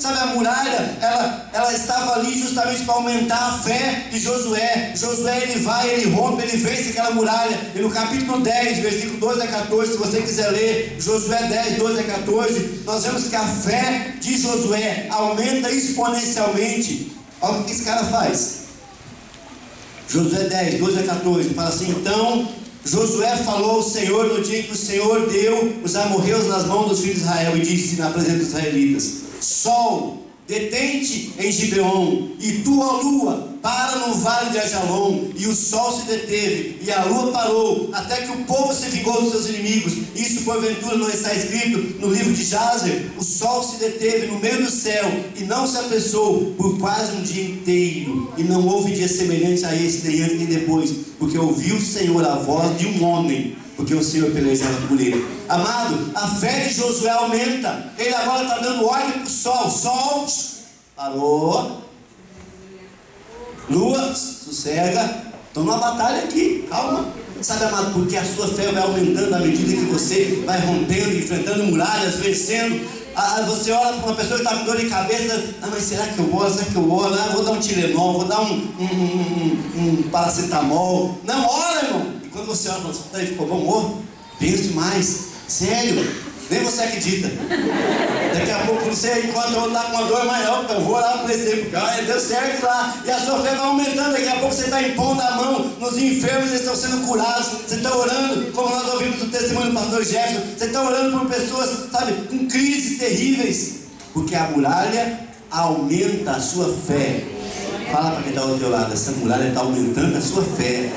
Sabe, 0.00 0.18
a 0.18 0.26
muralha, 0.34 0.96
ela, 0.98 1.50
ela 1.52 1.74
estava 1.74 2.14
ali 2.14 2.40
justamente 2.40 2.84
para 2.84 2.94
aumentar 2.94 3.36
a 3.36 3.58
fé 3.58 4.06
de 4.10 4.18
Josué. 4.18 4.94
Josué, 4.96 5.42
ele 5.42 5.60
vai, 5.60 5.90
ele 5.90 6.10
rompe, 6.10 6.42
ele 6.42 6.56
vence 6.56 6.88
aquela 6.88 7.10
muralha. 7.10 7.70
E 7.74 7.80
no 7.80 7.90
capítulo 7.90 8.40
10, 8.40 8.78
versículo 8.78 9.18
12 9.18 9.42
a 9.42 9.46
14, 9.46 9.92
se 9.92 9.98
você 9.98 10.22
quiser 10.22 10.50
ler, 10.52 10.96
Josué 10.98 11.42
10, 11.42 11.76
12 11.76 12.00
a 12.00 12.04
14, 12.04 12.82
nós 12.86 13.04
vemos 13.04 13.28
que 13.28 13.36
a 13.36 13.46
fé 13.46 14.14
de 14.18 14.38
Josué 14.38 15.06
aumenta 15.10 15.70
exponencialmente. 15.70 17.12
Olha 17.42 17.58
o 17.58 17.64
que 17.64 17.72
esse 17.72 17.84
cara 17.84 18.02
faz. 18.04 18.60
Josué 20.08 20.44
10, 20.44 20.80
12 20.80 20.98
a 20.98 21.02
14, 21.02 21.50
fala 21.50 21.68
assim, 21.68 21.90
então 21.90 22.48
Josué 22.86 23.36
falou 23.36 23.72
ao 23.72 23.82
Senhor 23.82 24.28
no 24.28 24.42
dia 24.42 24.62
que 24.62 24.72
o 24.72 24.76
Senhor 24.76 25.28
deu 25.28 25.80
os 25.84 25.94
amorreus 25.94 26.46
nas 26.46 26.64
mãos 26.64 26.88
dos 26.88 27.00
filhos 27.00 27.16
de 27.16 27.22
Israel 27.22 27.56
e 27.58 27.60
disse 27.60 27.96
na 27.96 28.08
presença 28.08 28.38
dos 28.38 28.48
israelitas: 28.48 29.19
Sol, 29.40 30.26
detente 30.46 31.32
em 31.38 31.52
Gibeon, 31.52 32.30
e 32.40 32.52
tu, 32.64 32.82
a 32.82 33.00
lua, 33.00 33.50
para 33.62 33.96
no 33.98 34.14
vale 34.14 34.50
de 34.50 34.58
Ajalon, 34.58 35.28
e 35.36 35.46
o 35.46 35.54
sol 35.54 35.92
se 35.92 36.06
deteve, 36.06 36.78
e 36.82 36.90
a 36.90 37.04
lua 37.04 37.30
parou, 37.30 37.90
até 37.92 38.22
que 38.22 38.32
o 38.32 38.44
povo 38.44 38.74
se 38.74 38.88
vingou 38.88 39.20
dos 39.22 39.30
seus 39.30 39.48
inimigos. 39.48 39.92
Isso 40.16 40.42
porventura 40.42 40.96
não 40.96 41.08
está 41.08 41.32
escrito 41.34 42.00
no 42.00 42.12
livro 42.12 42.32
de 42.32 42.44
Jazer? 42.44 43.10
O 43.16 43.22
sol 43.22 43.62
se 43.62 43.76
deteve 43.76 44.26
no 44.26 44.40
meio 44.40 44.64
do 44.64 44.70
céu, 44.70 45.08
e 45.36 45.44
não 45.44 45.66
se 45.66 45.78
apressou 45.78 46.52
por 46.56 46.78
quase 46.78 47.12
um 47.16 47.22
dia 47.22 47.44
inteiro, 47.44 48.32
e 48.36 48.42
não 48.42 48.66
houve 48.66 48.92
dia 48.92 49.08
semelhante 49.08 49.64
a 49.64 49.74
esse, 49.74 50.06
nem 50.06 50.22
antes 50.22 50.38
nem 50.38 50.46
depois, 50.46 50.90
porque 51.18 51.38
ouviu 51.38 51.76
o 51.76 51.80
Senhor 51.80 52.24
a 52.24 52.36
voz 52.36 52.76
de 52.76 52.86
um 52.86 53.04
homem 53.04 53.56
porque 53.80 53.94
o 53.94 54.04
Senhor 54.04 54.30
pelejava 54.30 54.86
por 54.86 55.00
ele. 55.00 55.26
Amado, 55.48 56.10
a 56.14 56.28
fé 56.28 56.66
de 56.68 56.74
Josué 56.74 57.10
aumenta. 57.10 57.90
Ele 57.98 58.14
agora 58.14 58.42
está 58.42 58.58
dando 58.58 58.86
ordem 58.86 59.12
para 59.12 59.22
o 59.22 59.26
sol. 59.26 59.70
Sol, 59.70 60.26
parou. 60.94 61.80
Lua, 63.70 64.14
sossega. 64.14 65.22
Estou 65.48 65.64
numa 65.64 65.78
batalha 65.78 66.24
aqui, 66.24 66.66
calma. 66.68 67.08
Sabe, 67.40 67.64
amado, 67.64 67.94
porque 67.94 68.18
a 68.18 68.24
sua 68.24 68.48
fé 68.48 68.70
vai 68.70 68.82
aumentando 68.82 69.34
à 69.34 69.38
medida 69.38 69.72
que 69.72 69.90
você 69.90 70.42
vai 70.44 70.60
rompendo, 70.60 71.16
enfrentando 71.16 71.64
muralhas, 71.64 72.16
vencendo. 72.16 72.86
Ah, 73.16 73.42
você 73.46 73.72
olha 73.72 73.94
para 73.94 74.06
uma 74.08 74.14
pessoa 74.14 74.38
que 74.38 74.44
está 74.44 74.58
com 74.58 74.64
dor 74.66 74.76
de 74.76 74.90
cabeça, 74.90 75.54
ah, 75.62 75.68
mas 75.70 75.84
será 75.84 76.06
que 76.06 76.18
eu 76.18 76.36
oro? 76.36 76.52
Será 76.52 76.66
que 76.66 76.76
eu 76.76 76.92
oro? 76.92 77.14
Ah, 77.14 77.30
vou 77.32 77.42
dar 77.42 77.52
um 77.52 77.58
Tilenol, 77.58 78.12
vou 78.12 78.24
dar 78.26 78.42
um, 78.42 78.52
um, 78.52 78.84
um, 78.84 79.82
um 79.82 80.02
paracetamol. 80.10 81.18
Não, 81.24 81.48
ora, 81.48 81.86
irmão. 81.86 82.19
Quando 82.32 82.46
você 82.46 82.68
olha 82.68 82.80
para 82.80 82.92
você, 82.92 83.26
ficou 83.26 83.46
bom, 83.46 83.66
oh, 83.66 84.38
penso 84.38 84.62
demais. 84.64 85.30
Sério, 85.48 86.08
nem 86.48 86.62
você 86.62 86.82
acredita. 86.82 87.28
Daqui 88.32 88.50
a 88.52 88.58
pouco 88.66 88.84
você 88.84 89.26
encontra 89.26 89.58
outro 89.58 89.72
lá 89.72 89.82
com 89.84 89.96
uma 89.96 90.06
dor 90.06 90.24
maior, 90.24 90.66
eu 90.70 90.80
vou 90.82 90.94
lá 90.94 91.18
para 91.18 91.34
esse 91.34 91.68
ah, 91.74 92.00
deu 92.06 92.20
certo 92.20 92.64
lá, 92.64 93.02
e 93.04 93.10
a 93.10 93.18
sua 93.18 93.42
fé 93.42 93.50
vai 93.50 93.66
aumentando, 93.66 94.12
daqui 94.12 94.28
a 94.28 94.36
pouco 94.36 94.54
você 94.54 94.64
está 94.64 94.80
impondo 94.80 95.20
a 95.20 95.30
mão 95.32 95.72
nos 95.80 95.98
enfermos, 95.98 96.50
eles 96.50 96.60
estão 96.60 96.76
sendo 96.76 97.04
curados, 97.06 97.48
você 97.66 97.76
está 97.76 97.96
orando, 97.96 98.52
como 98.52 98.68
nós 98.68 98.94
ouvimos 98.94 99.22
o 99.22 99.26
testemunho 99.26 99.68
do 99.68 99.74
pastor 99.74 100.04
Jefferson, 100.04 100.42
você 100.56 100.64
está 100.66 100.82
orando 100.82 101.18
por 101.18 101.28
pessoas, 101.28 101.90
sabe, 101.90 102.12
com 102.28 102.46
crises 102.46 102.98
terríveis, 102.98 103.74
porque 104.12 104.36
a 104.36 104.44
muralha 104.50 105.20
aumenta 105.50 106.32
a 106.32 106.40
sua 106.40 106.72
fé. 106.86 107.24
Fala 107.90 108.12
para 108.12 108.22
quem 108.22 108.30
está 108.30 108.42
ao 108.42 108.56
teu 108.56 108.70
lado, 108.70 108.92
essa 108.92 109.10
muralha 109.12 109.48
está 109.48 109.60
aumentando 109.60 110.16
a 110.16 110.20
sua 110.20 110.44
fé. 110.44 110.88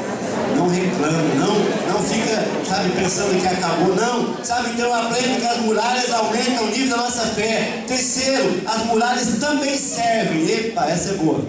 Não 0.55 0.67
reclame, 0.67 1.35
não, 1.35 1.93
não 1.93 2.03
fica, 2.03 2.45
sabe, 2.67 2.89
pensando 2.91 3.39
que 3.39 3.47
acabou, 3.47 3.95
não. 3.95 4.43
Sabe, 4.43 4.69
então 4.71 4.93
aprenda 4.93 5.39
que 5.39 5.45
as 5.45 5.57
muralhas 5.59 6.11
aumentam 6.11 6.65
o 6.65 6.69
nível 6.69 6.97
da 6.97 7.03
nossa 7.03 7.21
fé. 7.27 7.83
Terceiro, 7.87 8.61
as 8.67 8.85
muralhas 8.85 9.27
também 9.39 9.77
servem, 9.77 10.49
epa, 10.49 10.85
essa 10.85 11.11
é 11.11 11.13
boa, 11.15 11.45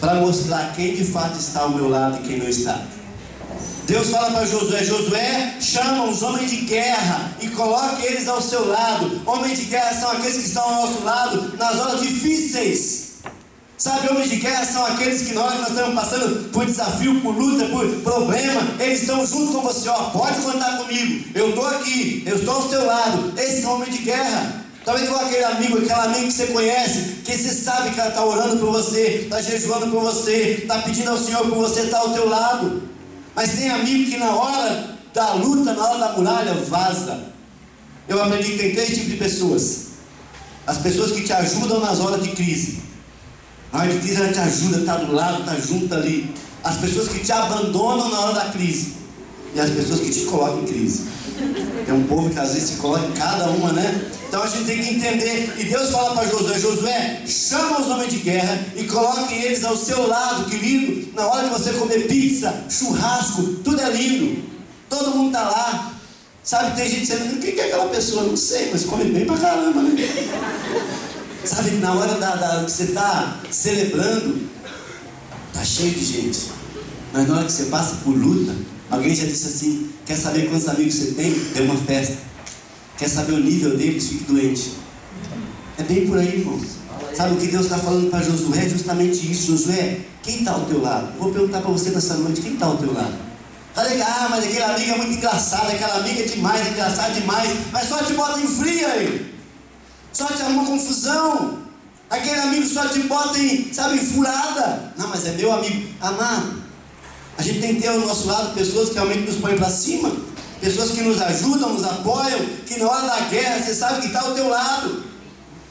para 0.00 0.14
mostrar 0.14 0.72
quem 0.74 0.94
de 0.94 1.04
fato 1.04 1.38
está 1.38 1.60
ao 1.60 1.70
meu 1.70 1.88
lado 1.88 2.18
e 2.22 2.28
quem 2.28 2.38
não 2.38 2.48
está. 2.48 2.80
Deus 3.90 4.10
fala 4.10 4.30
para 4.30 4.46
Josué: 4.46 4.84
Josué, 4.84 5.56
chama 5.60 6.04
os 6.04 6.22
homens 6.22 6.48
de 6.48 6.58
guerra 6.58 7.32
e 7.40 7.48
coloque 7.48 8.06
eles 8.06 8.28
ao 8.28 8.40
seu 8.40 8.68
lado. 8.68 9.20
Homens 9.26 9.58
de 9.58 9.64
guerra 9.64 9.92
são 9.92 10.12
aqueles 10.12 10.36
que 10.36 10.46
estão 10.46 10.62
ao 10.62 10.86
nosso 10.86 11.02
lado 11.02 11.56
nas 11.58 11.76
horas 11.76 12.00
difíceis. 12.00 13.09
Sabe, 13.80 14.10
homens 14.10 14.28
de 14.28 14.36
guerra 14.36 14.62
são 14.66 14.84
aqueles 14.84 15.22
que 15.22 15.32
nós, 15.32 15.58
nós 15.58 15.70
estamos 15.70 15.94
passando 15.94 16.50
por 16.50 16.66
desafio, 16.66 17.18
por 17.22 17.34
luta, 17.34 17.64
por 17.64 17.88
problema, 18.02 18.74
eles 18.78 19.00
estão 19.00 19.26
junto 19.26 19.54
com 19.54 19.62
você, 19.62 19.88
ó, 19.88 20.10
pode 20.10 20.38
contar 20.42 20.76
comigo, 20.76 21.24
eu 21.34 21.48
estou 21.48 21.66
aqui, 21.66 22.22
eu 22.26 22.36
estou 22.36 22.56
ao 22.56 22.68
seu 22.68 22.84
lado, 22.84 23.32
esses 23.38 23.62
são 23.62 23.76
homens 23.76 23.96
de 23.96 24.02
guerra. 24.02 24.66
Talvez 24.84 25.06
igual 25.06 25.24
aquele 25.24 25.44
amigo, 25.44 25.78
aquela 25.78 26.04
amiga 26.04 26.26
que 26.26 26.32
você 26.32 26.46
conhece, 26.48 27.22
que 27.24 27.34
você 27.34 27.54
sabe 27.54 27.92
que 27.92 28.00
ela 28.00 28.10
está 28.10 28.22
orando 28.22 28.58
por 28.58 28.70
você, 28.70 29.22
está 29.22 29.40
jejuando 29.40 29.86
por 29.86 30.02
você, 30.02 30.58
está 30.60 30.78
pedindo 30.80 31.10
ao 31.10 31.16
Senhor 31.16 31.48
por 31.48 31.56
você, 31.56 31.80
está 31.80 32.00
ao 32.00 32.12
teu 32.12 32.28
lado. 32.28 32.82
Mas 33.34 33.52
tem 33.52 33.70
amigo 33.70 34.10
que 34.10 34.18
na 34.18 34.30
hora 34.30 34.98
da 35.14 35.32
luta, 35.32 35.72
na 35.72 35.88
hora 35.88 35.98
da 35.98 36.12
muralha, 36.12 36.52
vaza. 36.68 37.18
Eu 38.06 38.22
aprendi 38.22 38.52
que 38.52 38.58
tem 38.58 38.74
três 38.74 38.90
tipos 38.90 39.10
de 39.10 39.16
pessoas: 39.16 39.86
as 40.66 40.76
pessoas 40.76 41.12
que 41.12 41.22
te 41.22 41.32
ajudam 41.32 41.80
nas 41.80 41.98
horas 41.98 42.22
de 42.22 42.30
crise. 42.32 42.89
De 43.72 43.98
crise 44.00 44.16
ela 44.16 44.32
te 44.32 44.38
ajuda, 44.38 44.78
está 44.78 44.96
do 44.96 45.12
lado, 45.12 45.40
está 45.40 45.54
junto 45.54 45.94
ali. 45.94 46.34
As 46.62 46.76
pessoas 46.76 47.08
que 47.08 47.20
te 47.20 47.32
abandonam 47.32 48.10
na 48.10 48.20
hora 48.20 48.34
da 48.34 48.44
crise. 48.50 48.94
E 49.54 49.60
as 49.60 49.70
pessoas 49.70 50.00
que 50.00 50.10
te 50.10 50.20
colocam 50.26 50.62
em 50.62 50.66
crise. 50.66 51.04
Tem 51.86 51.94
um 51.94 52.04
povo 52.04 52.28
que 52.30 52.38
às 52.38 52.52
vezes 52.52 52.70
se 52.70 52.76
coloca 52.76 53.06
em 53.06 53.12
cada 53.12 53.48
uma, 53.50 53.72
né? 53.72 54.10
Então 54.28 54.42
a 54.42 54.46
gente 54.46 54.64
tem 54.64 54.82
que 54.82 54.94
entender. 54.94 55.54
E 55.58 55.64
Deus 55.64 55.90
fala 55.90 56.14
para 56.14 56.28
Josué: 56.28 56.58
Josué, 56.58 57.22
chama 57.26 57.80
os 57.80 57.88
homens 57.88 58.12
de 58.12 58.18
guerra 58.18 58.64
e 58.76 58.84
coloque 58.84 59.34
eles 59.34 59.64
ao 59.64 59.76
seu 59.76 60.06
lado, 60.06 60.48
querido. 60.50 61.12
Na 61.14 61.26
hora 61.26 61.48
de 61.48 61.50
você 61.50 61.72
comer 61.72 62.06
pizza, 62.06 62.64
churrasco, 62.68 63.42
tudo 63.64 63.80
é 63.80 63.90
lindo. 63.90 64.42
Todo 64.88 65.16
mundo 65.16 65.28
está 65.28 65.42
lá. 65.42 65.94
Sabe, 66.44 66.76
tem 66.76 66.88
gente 66.88 67.00
dizendo: 67.00 67.36
o 67.36 67.38
que 67.40 67.58
é 67.58 67.64
aquela 67.64 67.86
pessoa? 67.86 68.24
Não 68.24 68.36
sei, 68.36 68.68
mas 68.70 68.84
come 68.84 69.04
bem 69.04 69.24
pra 69.24 69.36
caramba, 69.36 69.82
né? 69.82 69.96
Sabe, 71.44 71.70
na 71.78 71.92
hora 71.94 72.14
da, 72.14 72.36
da 72.36 72.64
que 72.64 72.70
você 72.70 72.84
está 72.84 73.40
celebrando, 73.50 74.48
tá 75.52 75.64
cheio 75.64 75.92
de 75.92 76.04
gente. 76.04 76.50
Mas 77.12 77.26
na 77.26 77.36
hora 77.36 77.46
que 77.46 77.52
você 77.52 77.64
passa 77.64 77.96
por 78.04 78.14
luta, 78.14 78.54
alguém 78.90 79.14
já 79.14 79.24
disse 79.24 79.46
assim: 79.46 79.90
quer 80.04 80.16
saber 80.16 80.48
quantos 80.48 80.68
amigos 80.68 80.94
você 80.94 81.12
tem? 81.12 81.32
Dê 81.32 81.60
uma 81.62 81.76
festa. 81.76 82.18
Quer 82.98 83.08
saber 83.08 83.32
o 83.32 83.40
nível 83.40 83.76
deles? 83.76 84.08
Fique 84.08 84.24
doente. 84.24 84.74
É 85.78 85.82
bem 85.82 86.06
por 86.06 86.18
aí, 86.18 86.40
irmãos. 86.40 86.80
Sabe 87.16 87.34
o 87.34 87.36
que 87.38 87.46
Deus 87.46 87.64
está 87.64 87.78
falando 87.78 88.10
para 88.10 88.22
Josué? 88.22 88.68
Justamente 88.68 89.30
isso. 89.30 89.52
Josué, 89.52 90.00
quem 90.22 90.40
está 90.40 90.52
ao 90.52 90.66
teu 90.66 90.80
lado? 90.80 91.18
Vou 91.18 91.32
perguntar 91.32 91.62
para 91.62 91.70
você 91.70 91.90
nessa 91.90 92.14
noite: 92.14 92.42
quem 92.42 92.52
está 92.52 92.66
ao 92.66 92.76
teu 92.76 92.92
lado? 92.92 93.14
Tá 93.74 93.82
legal, 93.82 94.28
mas 94.28 94.44
aquele 94.44 94.62
amigo 94.62 94.90
é 94.90 94.96
muito 94.96 95.12
engraçado, 95.12 95.70
aquela 95.70 95.98
amiga 95.98 96.20
é 96.20 96.24
demais, 96.24 96.68
engraçado 96.68 97.14
demais, 97.14 97.50
mas 97.72 97.88
só 97.88 98.02
te 98.02 98.12
bota 98.14 98.40
em 98.40 98.46
fria 98.46 98.88
aí. 98.88 99.34
Só 100.12 100.26
te 100.26 100.42
arruma 100.42 100.66
confusão. 100.66 101.58
Aquele 102.08 102.40
amigo 102.40 102.66
só 102.66 102.88
te 102.88 103.00
bota 103.00 103.38
em, 103.38 103.72
sabe, 103.72 103.98
furada. 103.98 104.92
Não, 104.96 105.08
mas 105.08 105.26
é 105.26 105.32
meu 105.32 105.52
amigo. 105.52 105.88
Amado, 106.00 106.62
a 107.38 107.42
gente 107.42 107.60
tem 107.60 107.76
que 107.76 107.82
ter 107.82 107.88
ao 107.88 108.00
nosso 108.00 108.26
lado 108.26 108.54
pessoas 108.54 108.88
que 108.88 108.94
realmente 108.94 109.30
nos 109.30 109.36
põem 109.36 109.56
para 109.56 109.70
cima 109.70 110.10
pessoas 110.60 110.90
que 110.90 111.00
nos 111.00 111.20
ajudam, 111.20 111.72
nos 111.72 111.84
apoiam, 111.84 112.38
que 112.66 112.78
na 112.78 112.86
hora 112.86 113.06
da 113.06 113.20
guerra 113.28 113.58
você 113.58 113.74
sabe 113.74 114.02
que 114.02 114.06
está 114.08 114.20
ao 114.20 114.34
teu 114.34 114.48
lado. 114.48 115.04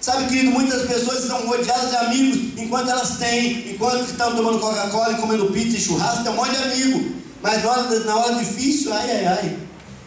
Sabe, 0.01 0.27
querido, 0.27 0.51
muitas 0.51 0.88
pessoas 0.88 1.24
estão 1.24 1.46
rodeadas 1.46 1.89
de 1.89 1.96
amigos 1.98 2.58
enquanto 2.58 2.89
elas 2.89 3.17
têm, 3.17 3.72
enquanto 3.72 4.10
estão 4.10 4.36
tomando 4.36 4.60
Coca-Cola 4.60 5.13
e 5.13 5.17
comendo 5.17 5.48
pizza 5.48 5.77
e 5.77 5.81
churrasco, 5.81 6.24
tem 6.24 6.31
um 6.31 6.36
monte 6.36 6.51
de 6.51 6.63
amigo. 6.63 7.15
Mas 7.41 7.63
na 7.63 7.69
hora, 7.69 8.00
na 8.00 8.15
hora 8.15 8.36
difícil, 8.36 8.93
ai, 8.93 9.12
ai, 9.12 9.25
ai, 9.27 9.58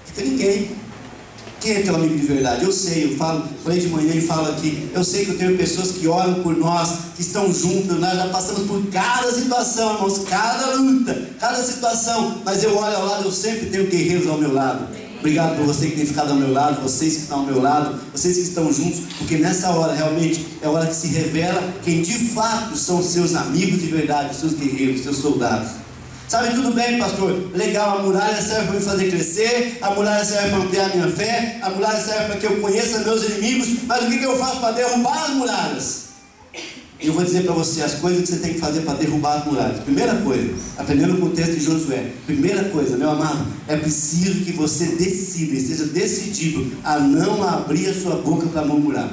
fica 0.07 0.23
ninguém. 0.23 0.77
Quem 1.63 1.77
é 1.77 1.83
teu 1.83 1.95
amigo 1.95 2.17
de 2.17 2.27
verdade? 2.27 2.65
Eu 2.65 2.73
sei, 2.73 3.05
eu 3.05 3.17
falo, 3.17 3.45
falei 3.63 3.79
de 3.79 3.87
manhã 3.87 4.13
e 4.13 4.21
falo 4.21 4.49
aqui, 4.49 4.91
eu 4.93 5.05
sei 5.05 5.25
que 5.25 5.31
eu 5.31 5.39
tenho 5.39 5.57
pessoas 5.57 5.93
que 5.93 6.09
oram 6.09 6.43
por 6.43 6.57
nós, 6.57 6.91
que 7.15 7.23
estão 7.23 7.55
juntos, 7.55 8.01
nós 8.01 8.17
já 8.17 8.27
passamos 8.31 8.67
por 8.67 8.85
cada 8.87 9.31
situação, 9.31 9.95
irmãos, 9.95 10.19
cada 10.29 10.75
luta, 10.75 11.31
cada 11.39 11.63
situação, 11.63 12.43
mas 12.45 12.65
eu 12.65 12.77
olho 12.77 12.97
ao 12.97 13.07
lado, 13.07 13.25
eu 13.27 13.31
sempre 13.31 13.67
tenho 13.67 13.87
guerreiros 13.87 14.27
ao 14.27 14.39
meu 14.39 14.53
lado. 14.53 14.89
Obrigado 15.21 15.57
por 15.57 15.67
você 15.67 15.87
que 15.87 15.95
tem 15.95 16.05
ficado 16.05 16.31
ao 16.31 16.37
meu 16.37 16.53
lado, 16.53 16.83
vocês 16.83 17.15
que 17.15 17.21
estão 17.23 17.39
ao 17.39 17.47
meu 17.47 17.63
lado, 17.63 17.97
vocês 18.13 18.35
que 18.35 18.43
estão 18.43 18.73
juntos, 18.73 19.03
porque 19.19 19.37
nessa 19.37 19.71
hora 19.71 19.95
realmente 19.95 20.45
é 20.61 20.67
a 20.67 20.71
hora 20.71 20.87
que 20.87 20.97
se 20.97 21.07
revela 21.07 21.63
quem 21.85 22.03
de 22.03 22.19
fato 22.31 22.77
são 22.77 23.01
seus 23.01 23.37
amigos 23.37 23.81
de 23.81 23.87
verdade, 23.87 24.35
seus 24.35 24.55
guerreiros, 24.55 25.05
seus 25.05 25.19
soldados. 25.19 25.82
Sabe, 26.29 26.55
tudo 26.55 26.73
bem, 26.73 26.99
pastor, 26.99 27.51
legal, 27.55 27.99
a 27.99 28.03
muralha 28.03 28.41
serve 28.41 28.67
para 28.69 28.77
me 28.77 28.81
fazer 28.81 29.11
crescer, 29.11 29.79
a 29.83 29.91
muralha 29.91 30.25
serve 30.25 30.49
para 30.49 30.59
ampliar 30.59 30.91
a 30.91 30.97
minha 30.97 31.09
fé, 31.11 31.59
a 31.61 31.69
muralha 31.71 32.01
serve 32.01 32.25
para 32.27 32.37
que 32.37 32.47
eu 32.47 32.61
conheça 32.61 33.01
meus 33.01 33.23
inimigos, 33.25 33.83
mas 33.87 34.05
o 34.05 34.09
que, 34.09 34.19
que 34.19 34.25
eu 34.25 34.39
faço 34.39 34.61
para 34.61 34.73
derrubar 34.73 35.25
as 35.25 35.31
muralhas? 35.35 36.13
Eu 37.03 37.13
vou 37.13 37.25
dizer 37.25 37.43
para 37.43 37.53
você 37.53 37.83
as 37.83 37.95
coisas 37.95 38.21
que 38.21 38.29
você 38.29 38.39
tem 38.39 38.55
que 38.55 38.61
fazer 38.61 38.83
para 38.83 38.95
derrubar 38.95 39.39
as 39.39 39.45
muralhas. 39.45 39.83
Primeira 39.83 40.15
coisa, 40.19 40.55
aprendendo 40.79 41.15
o 41.15 41.19
contexto 41.19 41.55
de 41.55 41.65
Josué. 41.65 42.13
Primeira 42.27 42.65
coisa, 42.69 42.97
meu 42.97 43.11
amado, 43.11 43.45
é 43.67 43.77
preciso 43.77 44.45
que 44.45 44.53
você 44.53 44.87
decida, 44.87 45.57
esteja 45.57 45.85
decidido 45.87 46.71
a 46.85 47.01
não 47.01 47.43
abrir 47.43 47.89
a 47.89 47.95
sua 47.95 48.17
boca 48.17 48.47
para 48.47 48.65
murmurar. 48.65 49.11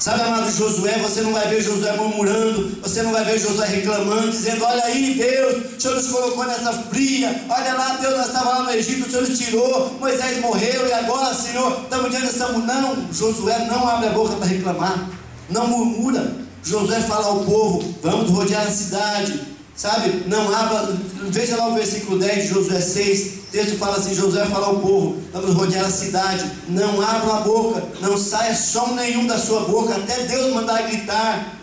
Sabe, 0.00 0.22
amado 0.22 0.50
Josué, 0.50 0.98
você 0.98 1.20
não 1.20 1.30
vai 1.30 1.46
ver 1.48 1.60
Josué 1.60 1.92
murmurando, 1.92 2.80
você 2.80 3.02
não 3.02 3.12
vai 3.12 3.22
ver 3.22 3.38
Josué 3.38 3.66
reclamando, 3.66 4.30
dizendo: 4.30 4.64
Olha 4.64 4.82
aí, 4.84 5.12
Deus, 5.12 5.76
o 5.76 5.78
Senhor 5.78 5.94
nos 5.94 6.06
colocou 6.06 6.46
nessa 6.46 6.72
fria, 6.72 7.44
olha 7.46 7.74
lá, 7.74 7.98
Deus, 8.00 8.16
nós 8.16 8.28
estávamos 8.28 8.58
lá 8.60 8.62
no 8.62 8.70
Egito, 8.70 9.06
o 9.06 9.10
Senhor 9.10 9.28
nos 9.28 9.38
tirou, 9.38 9.96
Moisés 10.00 10.40
morreu 10.40 10.88
e 10.88 10.92
agora, 10.94 11.34
Senhor, 11.34 11.82
estamos 11.82 12.10
diante 12.10 12.26
dessa. 12.28 12.48
Não, 12.48 13.12
Josué 13.12 13.66
não 13.66 13.86
abre 13.86 14.08
a 14.08 14.12
boca 14.12 14.36
para 14.36 14.46
reclamar, 14.46 15.06
não 15.50 15.66
murmura. 15.66 16.34
Josué 16.64 16.98
fala 17.02 17.26
ao 17.26 17.44
povo: 17.44 17.94
Vamos 18.02 18.30
rodear 18.30 18.66
a 18.66 18.70
cidade, 18.70 19.38
sabe? 19.76 20.24
Não 20.28 20.50
abra, 20.50 20.96
veja 21.24 21.58
lá 21.58 21.68
o 21.68 21.74
versículo 21.74 22.18
10 22.18 22.42
de 22.44 22.48
Josué 22.48 22.80
6. 22.80 23.39
O 23.50 23.52
texto 23.52 23.78
fala 23.78 23.96
assim: 23.96 24.14
Josué 24.14 24.46
fala 24.46 24.68
ao 24.68 24.78
povo: 24.78 25.20
Vamos 25.32 25.56
rodear 25.56 25.84
a 25.84 25.90
cidade, 25.90 26.48
não 26.68 27.02
abra 27.02 27.34
a 27.34 27.40
boca, 27.40 27.82
não 28.00 28.16
saia 28.16 28.54
som 28.54 28.94
nenhum 28.94 29.26
da 29.26 29.36
sua 29.36 29.62
boca, 29.62 29.92
até 29.96 30.22
Deus 30.22 30.54
mandar 30.54 30.88
gritar. 30.88 31.56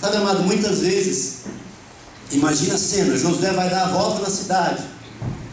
Sabe, 0.00 0.18
amado, 0.18 0.44
muitas 0.44 0.78
vezes, 0.78 1.38
imagina 2.30 2.74
a 2.74 2.78
cena: 2.78 3.18
Josué 3.18 3.50
vai 3.50 3.68
dar 3.68 3.86
a 3.86 3.88
volta 3.88 4.20
na 4.20 4.30
cidade. 4.30 4.84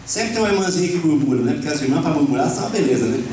Sempre 0.06 0.34
tem 0.34 0.44
uma 0.44 0.52
irmãzinha 0.52 0.90
que 0.90 0.98
murmura, 0.98 1.42
né? 1.42 1.54
Porque 1.54 1.68
as 1.70 1.82
irmãs 1.82 2.04
para 2.04 2.12
murmurar 2.12 2.50
são 2.52 2.60
uma 2.60 2.70
beleza, 2.70 3.06
né? 3.06 3.24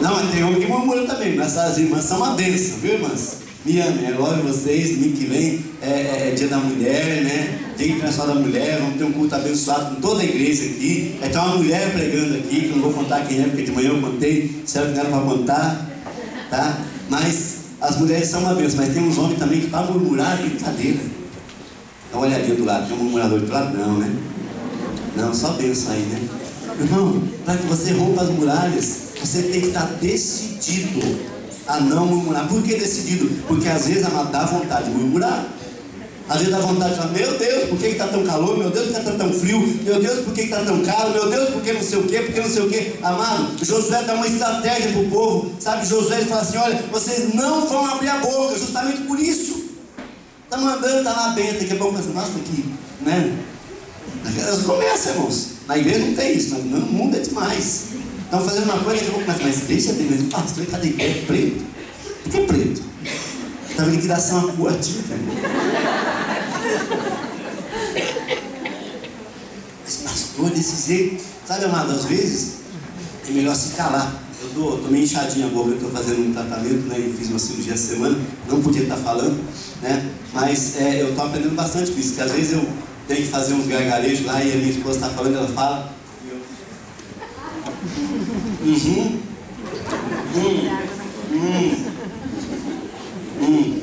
Não, 0.00 0.14
mas 0.14 0.30
tem 0.30 0.44
homem 0.44 0.60
que 0.60 0.66
murmura 0.68 1.06
também, 1.06 1.34
mas 1.34 1.58
as 1.58 1.76
irmãs 1.78 2.04
são 2.04 2.18
uma 2.18 2.34
bênção, 2.34 2.78
viu, 2.78 2.92
irmãs? 2.92 3.38
Me 3.66 3.80
amem, 3.80 4.12
logo 4.12 4.44
vocês, 4.44 4.90
domingo 4.90 5.16
que 5.16 5.24
vem 5.24 5.64
é, 5.82 5.90
é, 5.90 6.28
é, 6.28 6.34
dia 6.36 6.46
da 6.46 6.56
mulher, 6.58 7.24
né? 7.24 7.58
Dia 7.76 7.88
internacional 7.88 8.36
da 8.36 8.40
mulher, 8.40 8.78
vamos 8.78 8.96
ter 8.96 9.02
um 9.02 9.10
culto 9.10 9.34
abençoado 9.34 9.96
com 9.96 10.00
toda 10.00 10.22
a 10.22 10.24
igreja 10.24 10.66
aqui. 10.66 11.16
Vai 11.18 11.30
ter 11.30 11.38
uma 11.38 11.56
mulher 11.56 11.92
pregando 11.92 12.36
aqui, 12.36 12.60
que 12.60 12.68
eu 12.68 12.76
não 12.76 12.82
vou 12.82 12.92
contar 12.92 13.26
quem 13.26 13.40
é, 13.40 13.48
porque 13.48 13.64
de 13.64 13.72
manhã 13.72 13.88
eu 13.88 14.00
contei, 14.00 14.62
será 14.64 14.86
que 14.86 14.92
não 14.92 15.00
era 15.00 15.10
para 15.10 15.20
contar, 15.20 15.90
tá? 16.48 16.78
Mas 17.10 17.56
as 17.80 17.98
mulheres 17.98 18.28
são 18.28 18.42
uma 18.42 18.54
bênção, 18.54 18.76
mas 18.76 18.94
tem 18.94 19.02
uns 19.02 19.18
homens 19.18 19.40
também 19.40 19.60
que 19.60 19.66
para 19.66 19.90
murmurar 19.90 20.38
é 20.38 20.42
brincadeira. 20.48 21.00
Dá 22.12 22.18
uma 22.18 22.26
olhadinha 22.28 22.54
do 22.54 22.64
lado, 22.64 22.86
tem 22.86 22.96
um 22.96 23.02
murmurador 23.02 23.40
do 23.40 23.52
lado, 23.52 23.76
não, 23.76 23.98
né? 23.98 24.14
Não, 25.16 25.34
só 25.34 25.54
bênção 25.54 25.92
aí, 25.92 26.02
né? 26.02 26.20
Irmão, 26.78 27.20
para 27.44 27.56
que 27.56 27.66
você 27.66 27.90
rompa 27.94 28.22
as 28.22 28.30
muralhas, 28.30 28.98
você 29.20 29.42
tem 29.42 29.60
que 29.60 29.66
estar 29.66 29.86
decidido 30.00 31.35
a 31.66 31.80
não 31.80 32.06
murmurar. 32.06 32.48
Por 32.48 32.62
que 32.62 32.74
decidido? 32.76 33.28
Porque 33.46 33.68
às 33.68 33.86
vezes 33.86 34.02
dá 34.02 34.44
vontade 34.44 34.84
de 34.84 34.90
murmurar. 34.90 35.46
Às 36.28 36.38
vezes 36.38 36.52
dá 36.52 36.58
vontade 36.58 36.90
de 36.90 36.96
falar, 36.96 37.12
meu 37.12 37.38
Deus, 37.38 37.68
por 37.68 37.78
que 37.78 37.86
está 37.86 38.08
tão 38.08 38.24
calor? 38.24 38.58
Meu 38.58 38.68
Deus, 38.70 38.86
por 38.86 38.94
que 38.94 38.98
está 38.98 39.12
tão 39.12 39.32
frio? 39.32 39.60
Meu 39.84 40.00
Deus, 40.00 40.24
por 40.24 40.34
que 40.34 40.40
está 40.40 40.64
tão 40.64 40.82
caro? 40.82 41.12
Meu 41.12 41.30
Deus, 41.30 41.50
por 41.50 41.62
que 41.62 41.72
não 41.72 41.82
sei 41.82 41.98
o 42.00 42.02
quê? 42.02 42.18
Por 42.18 42.34
que 42.34 42.40
não 42.40 42.50
sei 42.50 42.62
o 42.62 42.68
quê? 42.68 42.94
Amado, 43.00 43.64
Josué 43.64 44.02
dá 44.02 44.14
uma 44.14 44.26
estratégia 44.26 44.90
para 44.90 45.02
o 45.02 45.08
povo. 45.08 45.52
Sabe, 45.60 45.86
Josué 45.86 46.16
ele 46.16 46.26
fala 46.26 46.40
assim, 46.40 46.56
olha, 46.56 46.84
vocês 46.90 47.32
não 47.32 47.68
vão 47.68 47.86
abrir 47.86 48.08
a 48.08 48.18
boca, 48.18 48.58
justamente 48.58 49.02
por 49.02 49.20
isso. 49.20 49.66
Está 50.44 50.56
mandando, 50.58 50.98
está 50.98 51.12
lá 51.12 51.28
bem, 51.28 51.52
daqui 51.52 51.72
a 51.72 51.76
pouco 51.76 51.94
pensa, 51.96 52.08
nossa, 52.10 52.38
aqui, 52.38 52.64
né? 53.02 53.38
Elas 54.36 54.62
começam, 54.62 55.12
irmãos. 55.12 55.48
Na 55.68 55.78
igreja 55.78 56.06
não 56.06 56.14
tem 56.14 56.36
isso, 56.36 56.50
mas 56.54 56.64
no 56.64 56.80
mundo 56.80 57.16
é 57.16 57.20
demais. 57.20 57.84
Estão 58.26 58.40
fazendo 58.40 58.64
uma 58.64 58.78
coisa, 58.80 59.04
mas, 59.24 59.40
mas 59.40 59.56
deixa 59.68 59.92
de 59.92 60.02
mas 60.02 60.22
pastor, 60.24 60.66
cadê? 60.66 60.88
É 60.98 61.24
preto. 61.26 61.64
Por 62.24 62.32
que 62.32 62.40
preto? 62.40 62.82
Tá 63.76 63.84
vendo 63.84 64.00
que 64.00 64.08
dá 64.08 64.18
uma 64.18 64.52
curtinha, 64.52 65.04
Mas 69.84 69.96
pastor, 69.98 70.50
desse 70.50 70.88
jeito, 70.88 71.24
sabe, 71.46 71.66
amado, 71.66 71.92
às 71.92 72.04
vezes 72.06 72.54
é 73.28 73.32
melhor 73.32 73.54
se 73.54 73.74
calar. 73.76 74.12
Eu 74.42 74.48
tô, 74.50 74.88
meio 74.88 75.04
inchadinho 75.04 75.46
a 75.46 75.50
boca, 75.50 75.70
eu 75.70 75.78
tô 75.78 75.88
fazendo 75.88 76.28
um 76.28 76.32
tratamento, 76.32 76.88
né? 76.88 76.96
Eu 76.98 77.14
fiz 77.14 77.28
uma 77.28 77.38
cirurgia 77.38 77.74
essa 77.74 77.94
semana, 77.94 78.18
não 78.48 78.60
podia 78.60 78.82
estar 78.82 78.96
falando, 78.96 79.40
né? 79.80 80.10
Mas 80.34 80.80
é, 80.80 81.02
eu 81.02 81.14
tô 81.14 81.22
aprendendo 81.22 81.54
bastante 81.54 81.92
com 81.92 82.00
isso, 82.00 82.14
que 82.14 82.22
às 82.22 82.32
vezes 82.32 82.54
eu 82.54 82.68
tenho 83.06 83.22
que 83.22 83.28
fazer 83.28 83.54
uns 83.54 83.68
gargarejos 83.68 84.26
lá 84.26 84.42
e 84.42 84.52
a 84.52 84.56
minha 84.56 84.70
esposa 84.70 84.96
está 84.96 85.10
falando, 85.10 85.36
ela 85.36 85.48
fala. 85.48 85.95
Uhum. 88.66 89.20
Hum. 90.34 90.70
Hum. 91.30 91.86
Hum. 93.40 93.80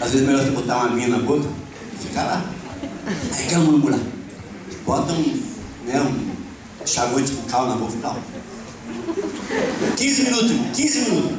Às 0.00 0.12
vezes 0.12 0.22
é 0.22 0.30
melhor 0.30 0.44
você 0.44 0.50
botar 0.52 0.76
uma 0.76 0.94
linha 0.94 1.08
na 1.08 1.18
boca 1.18 1.48
e 1.94 2.06
ficar 2.06 2.22
lá. 2.22 2.44
Aí 3.36 3.46
quer 3.48 3.58
murmurar. 3.58 3.98
Bota 4.86 5.12
um, 5.14 5.42
né, 5.84 6.00
um 6.00 6.86
chagote 6.86 7.32
bucal 7.32 7.70
na 7.70 7.74
boca 7.74 7.92
e 7.92 7.98
tal. 7.98 8.16
15 9.96 10.22
minutos, 10.22 10.52
15 10.72 11.00
minutos. 11.00 11.32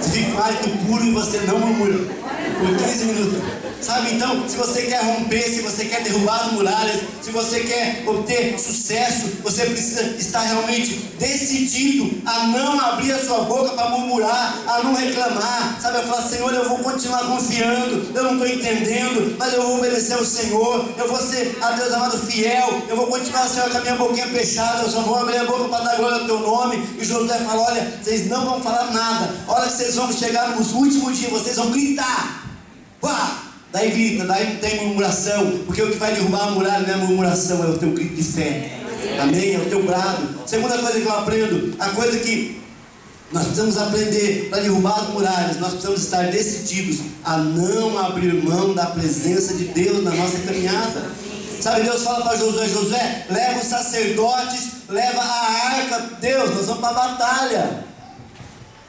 Você 0.00 0.10
fica 0.10 0.30
com 0.30 0.42
hálito 0.42 0.68
puro 0.86 1.04
e 1.04 1.10
você 1.10 1.38
não 1.40 1.58
murmura. 1.58 1.98
Por 1.98 2.86
15 2.86 3.04
minutos. 3.04 3.65
Sabe, 3.80 4.14
então, 4.14 4.48
se 4.48 4.56
você 4.56 4.82
quer 4.82 5.02
romper, 5.04 5.42
se 5.42 5.60
você 5.60 5.84
quer 5.84 6.02
derrubar 6.02 6.46
as 6.46 6.52
muralhas, 6.52 7.02
se 7.22 7.30
você 7.30 7.60
quer 7.60 8.02
obter 8.06 8.58
sucesso, 8.58 9.28
você 9.42 9.66
precisa 9.66 10.02
estar 10.18 10.40
realmente 10.40 10.94
decidido 11.18 12.22
a 12.24 12.46
não 12.48 12.80
abrir 12.80 13.12
a 13.12 13.24
sua 13.24 13.40
boca 13.40 13.72
para 13.74 13.90
murmurar, 13.90 14.62
a 14.66 14.82
não 14.82 14.94
reclamar. 14.94 15.78
Sabe, 15.80 15.98
eu 15.98 16.06
falo, 16.06 16.28
Senhor, 16.28 16.52
eu 16.52 16.68
vou 16.68 16.78
continuar 16.78 17.26
confiando, 17.26 18.10
eu 18.14 18.24
não 18.24 18.32
estou 18.32 18.46
entendendo, 18.46 19.36
mas 19.38 19.52
eu 19.52 19.62
vou 19.62 19.78
obedecer 19.78 20.14
ao 20.14 20.24
Senhor, 20.24 20.88
eu 20.96 21.08
vou 21.08 21.20
ser, 21.20 21.56
a 21.60 21.72
Deus 21.72 21.92
amado, 21.92 22.18
fiel, 22.26 22.82
eu 22.88 22.96
vou 22.96 23.06
continuar, 23.06 23.48
Senhor, 23.48 23.70
com 23.70 23.78
a 23.78 23.80
minha 23.82 23.96
boquinha 23.96 24.26
fechada, 24.28 24.82
eu 24.82 24.90
só 24.90 25.00
vou 25.00 25.18
abrir 25.18 25.38
a 25.38 25.44
boca 25.44 25.68
para 25.68 25.84
dar 25.84 25.96
glória 25.96 26.18
ao 26.18 26.26
teu 26.26 26.40
nome. 26.40 26.82
E 26.98 27.04
Josué 27.04 27.38
fala: 27.38 27.62
olha, 27.62 28.00
vocês 28.02 28.26
não 28.26 28.44
vão 28.44 28.60
falar 28.60 28.90
nada, 28.92 29.34
olha 29.46 29.66
que 29.66 29.76
vocês 29.76 29.94
vão 29.94 30.12
chegar 30.12 30.56
nos 30.56 30.72
últimos 30.72 31.16
dias, 31.16 31.30
vocês 31.30 31.56
vão 31.56 31.70
gritar. 31.70 32.44
Uau! 33.02 33.45
Daí 33.76 34.16
daí 34.26 34.54
não 34.54 34.56
tem 34.56 34.86
murmuração, 34.86 35.58
porque 35.66 35.82
o 35.82 35.90
que 35.90 35.98
vai 35.98 36.14
derrubar 36.14 36.48
a 36.48 36.50
muralha 36.52 36.86
não 36.86 36.94
é 36.94 36.96
murmuração, 36.96 37.62
é 37.62 37.68
o 37.68 37.76
teu 37.76 37.90
grito 37.90 38.14
de 38.14 38.22
fé. 38.22 38.70
Amém? 39.20 39.54
É 39.54 39.58
o 39.58 39.66
teu 39.66 39.82
brado. 39.82 40.26
Segunda 40.46 40.78
coisa 40.78 40.98
que 40.98 41.06
eu 41.06 41.12
aprendo, 41.12 41.76
a 41.78 41.90
coisa 41.90 42.18
que 42.20 42.58
nós 43.30 43.42
precisamos 43.42 43.76
aprender 43.76 44.48
para 44.48 44.62
derrubar 44.62 45.00
as 45.00 45.08
muralhas, 45.10 45.60
nós 45.60 45.72
precisamos 45.72 46.02
estar 46.04 46.30
decididos 46.30 47.00
a 47.22 47.36
não 47.36 47.98
abrir 47.98 48.42
mão 48.42 48.72
da 48.72 48.86
presença 48.86 49.52
de 49.52 49.64
Deus 49.64 50.02
na 50.02 50.12
nossa 50.12 50.38
caminhada. 50.38 51.10
Sabe, 51.60 51.82
Deus 51.82 52.02
fala 52.02 52.24
para 52.24 52.38
Josué, 52.38 52.68
Josué, 52.70 53.26
leva 53.28 53.60
os 53.60 53.66
sacerdotes, 53.66 54.68
leva 54.88 55.20
a 55.20 55.66
arca, 55.76 56.16
Deus, 56.18 56.54
nós 56.54 56.64
vamos 56.64 56.80
para 56.80 56.88
a 56.88 57.08
batalha. 57.08 57.84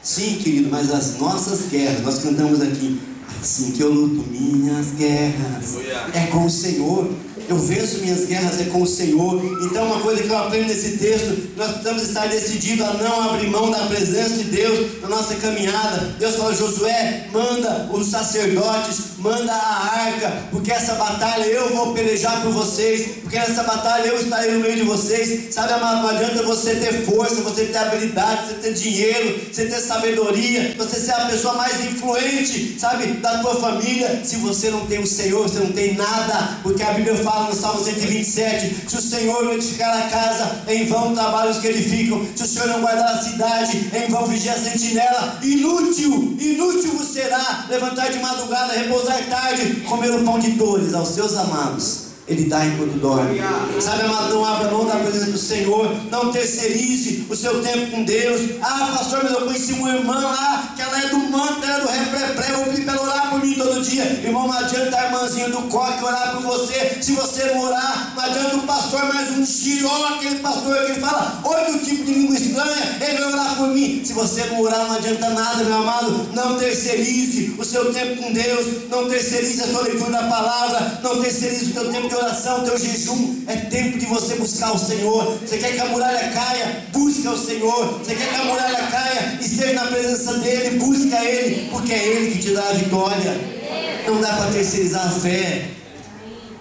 Sim, 0.02 0.36
querido, 0.36 0.70
mas 0.70 0.90
as 0.90 1.18
nossas 1.18 1.68
guerras, 1.68 2.00
nós 2.00 2.20
cantamos 2.20 2.62
aqui, 2.62 2.98
assim 3.40 3.72
que 3.72 3.80
eu 3.80 3.92
luto 3.92 4.24
minhas 4.30 4.92
guerras, 4.92 5.76
é 6.14 6.26
com 6.26 6.46
o 6.46 6.50
Senhor. 6.50 7.08
Eu 7.48 7.56
venço 7.56 8.00
minhas 8.00 8.26
guerras 8.26 8.60
é 8.60 8.64
com 8.64 8.82
o 8.82 8.86
Senhor. 8.86 9.42
Então, 9.62 9.86
uma 9.86 10.00
coisa 10.00 10.22
que 10.22 10.28
eu 10.28 10.36
aprendo 10.36 10.68
nesse 10.68 10.98
texto, 10.98 11.48
nós 11.56 11.70
precisamos 11.70 12.02
estar 12.02 12.28
decididos 12.28 12.86
a 12.86 12.92
não 12.92 13.30
abrir 13.30 13.48
mão 13.48 13.70
da 13.70 13.86
presença 13.86 14.34
de 14.34 14.44
Deus 14.44 15.00
na 15.00 15.08
nossa 15.08 15.34
caminhada. 15.36 16.14
Deus 16.18 16.36
fala: 16.36 16.54
Josué, 16.54 17.26
manda 17.32 17.88
os 17.90 18.08
sacerdotes, 18.08 19.16
manda 19.18 19.50
a 19.50 20.08
arca, 20.08 20.42
porque 20.50 20.70
essa 20.70 20.94
batalha 20.96 21.46
eu 21.46 21.74
vou 21.74 21.94
pelejar 21.94 22.42
por 22.42 22.52
vocês, 22.52 23.16
porque 23.22 23.38
nessa 23.38 23.62
batalha 23.62 24.08
eu 24.08 24.20
estarei 24.20 24.52
no 24.52 24.60
meio 24.60 24.76
de 24.76 24.82
vocês. 24.82 25.54
Sabe, 25.54 25.72
amado, 25.72 26.02
não 26.02 26.10
adianta 26.10 26.42
você 26.42 26.74
ter 26.74 27.06
força, 27.06 27.36
você 27.36 27.64
ter 27.64 27.78
habilidade, 27.78 28.48
você 28.48 28.54
ter 28.54 28.74
dinheiro, 28.74 29.40
você 29.50 29.64
ter 29.64 29.80
sabedoria, 29.80 30.74
você 30.76 31.00
ser 31.00 31.12
a 31.12 31.24
pessoa 31.24 31.54
mais 31.54 31.82
influente, 31.82 32.76
sabe, 32.78 33.06
da 33.14 33.38
tua 33.38 33.54
família, 33.54 34.20
se 34.22 34.36
você 34.36 34.68
não 34.70 34.86
tem 34.86 35.00
o 35.02 35.06
Senhor, 35.06 35.48
você 35.48 35.60
não 35.60 35.72
tem 35.72 35.94
nada, 35.94 36.58
porque 36.62 36.82
a 36.82 36.92
Bíblia 36.92 37.16
fala 37.16 37.37
no 37.44 37.54
Salmo 37.54 37.82
127: 37.82 38.88
se 38.88 38.96
o 38.96 39.00
Senhor 39.00 39.44
não 39.44 39.54
edificar 39.54 39.96
a 39.96 40.08
casa, 40.08 40.62
em 40.66 40.86
vão 40.86 41.14
trabalhos 41.14 41.58
que 41.58 41.68
edificam, 41.68 42.26
se 42.34 42.42
o 42.42 42.46
Senhor 42.46 42.68
não 42.68 42.80
guardar 42.80 43.14
a 43.14 43.22
cidade, 43.22 43.90
em 43.94 44.10
vão 44.10 44.26
vigia 44.26 44.52
a 44.52 44.58
sentinela, 44.58 45.38
inútil, 45.42 46.36
inútil 46.40 46.92
vos 46.96 47.08
será 47.08 47.66
levantar 47.68 48.10
de 48.10 48.18
madrugada, 48.18 48.72
repousar 48.72 49.24
tarde, 49.28 49.80
comer 49.88 50.12
o 50.12 50.24
pão 50.24 50.38
de 50.38 50.50
dores 50.52 50.94
aos 50.94 51.08
seus 51.08 51.36
amados. 51.36 52.07
Ele 52.28 52.44
dá 52.44 52.64
enquanto 52.66 52.98
dorme. 52.98 53.40
Sabe, 53.80 54.02
amado, 54.02 54.34
não 54.34 54.44
abra 54.44 54.70
mão 54.70 54.86
da 54.86 54.96
presença 54.96 55.30
do 55.30 55.38
Senhor. 55.38 55.90
Não 56.10 56.30
terceirize 56.30 57.26
o 57.28 57.34
seu 57.34 57.62
tempo 57.62 57.90
com 57.90 58.04
Deus. 58.04 58.40
Ah, 58.60 58.94
pastor, 58.98 59.20
mas 59.22 59.32
eu 59.32 59.40
conheci 59.42 59.72
uma 59.72 59.94
irmã 59.94 60.18
lá, 60.18 60.74
que 60.76 60.82
ela 60.82 61.02
é 61.02 61.08
do 61.08 61.18
manto, 61.18 61.64
ela 61.64 61.76
é 61.76 61.80
do 61.80 61.88
repré, 61.88 62.52
vou 62.52 62.64
pedir 62.66 62.84
para 62.84 62.94
ela 62.94 63.02
orar 63.02 63.30
por 63.30 63.40
mim 63.44 63.54
todo 63.54 63.80
dia. 63.82 64.04
Irmão, 64.24 64.46
não 64.46 64.58
adianta 64.58 64.96
a 64.96 65.04
irmãzinha 65.06 65.48
do 65.48 65.62
coque 65.62 66.04
orar 66.04 66.32
por 66.32 66.42
você. 66.42 66.98
Se 67.00 67.12
você 67.12 67.44
não 67.52 67.62
orar, 67.62 68.12
não 68.14 68.22
adianta 68.22 68.56
o 68.56 68.62
pastor 68.62 69.04
mais 69.12 69.30
um 69.30 69.44
giro, 69.44 69.88
aquele 70.04 70.36
pastor 70.40 70.86
que 70.86 71.00
fala 71.00 71.40
oito 71.44 71.84
tipos 71.84 72.06
de 72.06 72.12
língua 72.12 72.36
estranha, 72.36 72.98
ele 73.00 73.18
vai 73.18 73.32
orar 73.32 73.56
por 73.56 73.68
mim. 73.68 74.02
Se 74.04 74.12
você 74.12 74.44
não 74.46 74.60
orar, 74.60 74.86
não 74.86 74.96
adianta 74.96 75.30
nada, 75.30 75.64
meu 75.64 75.76
amado. 75.76 76.28
Não 76.34 76.58
terceirize 76.58 77.54
o 77.58 77.64
seu 77.64 77.92
tempo 77.92 78.22
com 78.22 78.32
Deus. 78.32 78.88
Não 78.90 79.08
terceirize 79.08 79.62
a 79.62 79.66
sua 79.66 79.82
leitura 79.82 80.10
da 80.10 80.22
palavra. 80.24 81.00
Não 81.02 81.20
terceirize 81.22 81.70
o 81.70 81.72
seu 81.72 81.90
tempo 81.90 82.08
de 82.18 82.24
oração, 82.24 82.64
teu 82.64 82.76
jejum, 82.76 83.44
é 83.46 83.56
tempo 83.56 83.98
de 83.98 84.06
você 84.06 84.34
buscar 84.34 84.72
o 84.72 84.78
Senhor. 84.78 85.38
Você 85.38 85.58
quer 85.58 85.74
que 85.74 85.80
a 85.80 85.86
muralha 85.86 86.30
caia? 86.30 86.84
Busca 86.92 87.30
o 87.30 87.38
Senhor. 87.38 87.98
Você 87.98 88.14
quer 88.14 88.28
que 88.28 88.34
a 88.34 88.44
muralha 88.44 88.86
caia? 88.90 89.38
Esteja 89.40 89.72
na 89.74 89.86
presença 89.86 90.34
dEle, 90.38 90.78
busca 90.78 91.24
Ele, 91.24 91.68
porque 91.70 91.92
é 91.92 92.06
Ele 92.06 92.30
que 92.32 92.38
te 92.42 92.50
dá 92.50 92.68
a 92.68 92.72
vitória. 92.72 93.58
Não 94.06 94.20
dá 94.20 94.32
para 94.32 94.50
terceirizar 94.50 95.06
a 95.06 95.10
fé. 95.10 95.70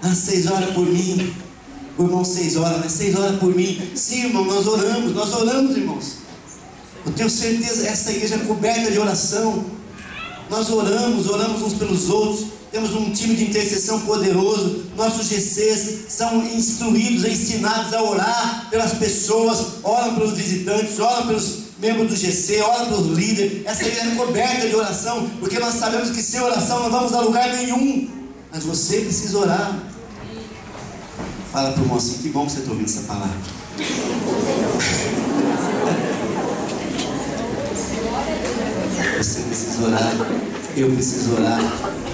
Ah, 0.03 0.13
seis 0.13 0.45
horas 0.47 0.69
por 0.71 0.85
mim. 0.85 1.33
O 1.97 2.03
irmão, 2.03 2.23
seis 2.23 2.55
horas, 2.55 2.79
né? 2.79 2.89
Seis 2.89 3.15
horas 3.15 3.39
por 3.39 3.55
mim. 3.55 3.91
Sim, 3.95 4.25
irmão, 4.25 4.45
nós 4.45 4.67
oramos, 4.67 5.13
nós 5.13 5.33
oramos, 5.33 5.75
irmãos. 5.75 6.17
Eu 7.05 7.13
tenho 7.13 7.29
certeza, 7.29 7.87
essa 7.87 8.11
igreja 8.11 8.35
é 8.35 8.39
coberta 8.39 8.91
de 8.91 8.99
oração. 8.99 9.65
Nós 10.49 10.69
oramos, 10.69 11.27
oramos 11.27 11.61
uns 11.61 11.73
pelos 11.73 12.09
outros 12.09 12.56
temos 12.77 12.93
um 12.93 13.09
time 13.09 13.35
de 13.35 13.45
intercessão 13.45 14.01
poderoso, 14.01 14.83
nossos 14.95 15.27
GCs 15.27 16.05
são 16.09 16.45
instruídos, 16.45 17.25
ensinados 17.25 17.91
a 17.91 18.03
orar 18.03 18.67
pelas 18.69 18.93
pessoas, 18.93 19.77
oram 19.81 20.13
pelos 20.13 20.33
visitantes, 20.33 20.99
oram 20.99 21.25
pelos 21.25 21.57
membros 21.79 22.07
do 22.07 22.15
GC, 22.15 22.61
oram 22.61 22.85
pelos 22.85 23.17
líderes. 23.17 23.65
Essa 23.65 23.83
igreja 23.83 24.11
é 24.11 24.15
coberta 24.15 24.67
de 24.67 24.75
oração, 24.75 25.27
porque 25.39 25.57
nós 25.57 25.73
sabemos 25.73 26.11
que 26.11 26.21
sem 26.21 26.39
oração 26.39 26.83
não 26.83 26.91
vamos 26.91 27.13
a 27.13 27.21
lugar 27.21 27.51
nenhum. 27.51 28.09
Mas 28.51 28.63
você 28.63 29.01
precisa 29.01 29.39
orar. 29.39 29.79
Fala 31.51 31.71
para 31.71 31.81
o 31.81 31.97
assim, 31.97 32.19
que 32.19 32.29
bom 32.29 32.45
que 32.45 32.51
você 32.51 32.59
está 32.59 32.69
ouvindo 32.69 32.87
essa 32.87 33.01
palavra. 33.01 33.37
Você 39.17 39.41
precisa 39.41 39.83
orar, 39.83 40.13
eu 40.81 40.91
preciso 40.91 41.33
orar. 41.33 41.61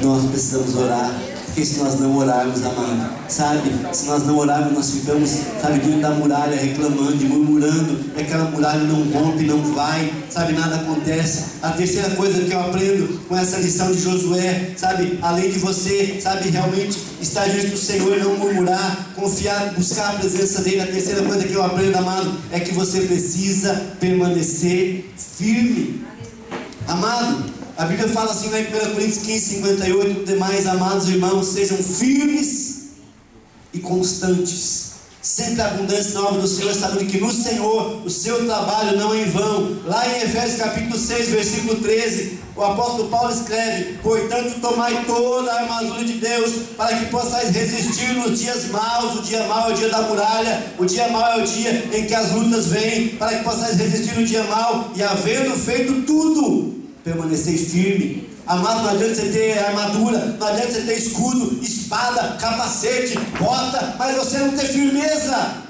Nós 0.02 0.26
precisamos 0.26 0.76
orar. 0.76 1.12
Porque 1.54 1.68
se 1.68 1.78
nós 1.78 2.00
não 2.00 2.18
orarmos, 2.18 2.64
amado, 2.64 3.14
sabe? 3.30 3.72
Se 3.92 4.08
nós 4.08 4.26
não 4.26 4.40
orarmos, 4.40 4.74
nós 4.74 4.90
ficamos, 4.90 5.30
sabe, 5.62 5.82
diante 5.82 6.02
da 6.02 6.10
muralha, 6.10 6.60
reclamando 6.60 7.24
e 7.24 7.28
murmurando, 7.28 8.00
e 8.18 8.22
aquela 8.22 8.46
muralha 8.46 8.80
não 8.86 9.04
rompe, 9.12 9.44
não 9.44 9.62
vai, 9.76 10.12
sabe? 10.32 10.54
Nada 10.54 10.78
acontece. 10.78 11.44
A 11.62 11.70
terceira 11.70 12.10
coisa 12.16 12.42
que 12.42 12.52
eu 12.52 12.60
aprendo 12.60 13.20
com 13.28 13.38
essa 13.38 13.60
lição 13.60 13.92
de 13.92 14.02
Josué, 14.02 14.72
sabe? 14.76 15.20
Além 15.22 15.52
de 15.52 15.60
você, 15.60 16.20
sabe, 16.20 16.50
realmente 16.50 16.98
estar 17.22 17.48
diante 17.48 17.68
do 17.68 17.78
Senhor, 17.78 18.18
não 18.18 18.36
murmurar, 18.36 19.10
confiar, 19.16 19.76
buscar 19.76 20.10
a 20.10 20.14
presença 20.14 20.64
dEle. 20.64 20.82
A 20.82 20.88
terceira 20.88 21.22
coisa 21.22 21.44
que 21.44 21.54
eu 21.54 21.64
aprendo, 21.64 21.96
amado, 21.96 22.32
é 22.50 22.60
que 22.60 22.74
você 22.74 23.02
precisa 23.02 23.80
permanecer 24.00 25.06
firme. 25.38 26.02
Amado, 26.88 27.53
a 27.78 27.86
Bíblia 27.86 28.08
fala 28.10 28.32
assim 28.32 28.50
lá 28.50 28.60
em 28.60 28.66
1 28.66 28.94
Coríntios 28.94 29.26
15, 29.26 29.40
58, 29.56 30.26
demais 30.26 30.68
amados 30.68 31.10
irmãos, 31.10 31.48
sejam 31.48 31.78
firmes 31.78 32.84
e 33.74 33.80
constantes, 33.80 34.92
sempre 35.22 35.62
abundantes 35.62 36.14
na 36.14 36.22
obra 36.22 36.42
do 36.42 36.48
Senhor, 36.48 36.74
sabendo 36.74 37.10
que 37.10 37.20
no 37.20 37.32
Senhor 37.32 38.06
o 38.06 38.10
seu 38.10 38.46
trabalho 38.46 38.98
não 38.98 39.14
é 39.14 39.22
em 39.22 39.26
vão. 39.26 39.80
Lá 39.86 40.08
em 40.08 40.22
Efésios 40.22 40.60
capítulo 40.60 41.00
6, 41.00 41.30
versículo 41.30 41.76
13, 41.82 42.40
o 42.56 42.62
apóstolo 42.62 43.10
Paulo 43.10 43.34
escreve: 43.34 43.98
Portanto, 44.04 44.62
tomai 44.62 45.04
toda 45.06 45.52
a 45.52 45.62
armadura 45.62 46.04
de 46.04 46.14
Deus, 46.14 46.52
para 46.78 46.96
que 46.96 47.06
possais 47.08 47.50
resistir 47.50 48.14
nos 48.14 48.40
dias 48.40 48.66
maus. 48.68 49.18
O 49.18 49.24
dia 49.24 49.44
mau 49.48 49.72
é 49.72 49.74
o 49.74 49.76
dia 49.76 49.90
da 49.90 50.04
muralha, 50.04 50.64
o 50.78 50.86
dia 50.86 51.08
mau 51.08 51.40
é 51.40 51.42
o 51.42 51.48
dia 51.48 51.90
em 51.92 52.06
que 52.06 52.14
as 52.14 52.32
lutas 52.32 52.68
vêm, 52.68 53.10
para 53.10 53.36
que 53.36 53.44
possais 53.44 53.78
resistir 53.78 54.14
no 54.14 54.24
dia 54.24 54.44
mau, 54.44 54.92
e 54.96 55.02
havendo 55.02 55.58
feito 55.58 56.04
tudo, 56.04 56.63
permanecer 57.04 57.58
firme. 57.58 58.30
Amado, 58.46 58.84
não 58.84 58.90
adianta 58.92 59.16
você 59.16 59.30
ter 59.30 59.58
armadura, 59.58 60.38
não 60.40 60.48
adianta 60.48 60.72
você 60.72 60.82
ter 60.82 60.98
escudo, 60.98 61.60
espada, 61.62 62.38
capacete, 62.40 63.18
bota, 63.40 63.96
mas 63.98 64.16
você 64.18 64.40
não 64.40 64.52
ter 64.52 64.66
firmeza. 64.66 65.64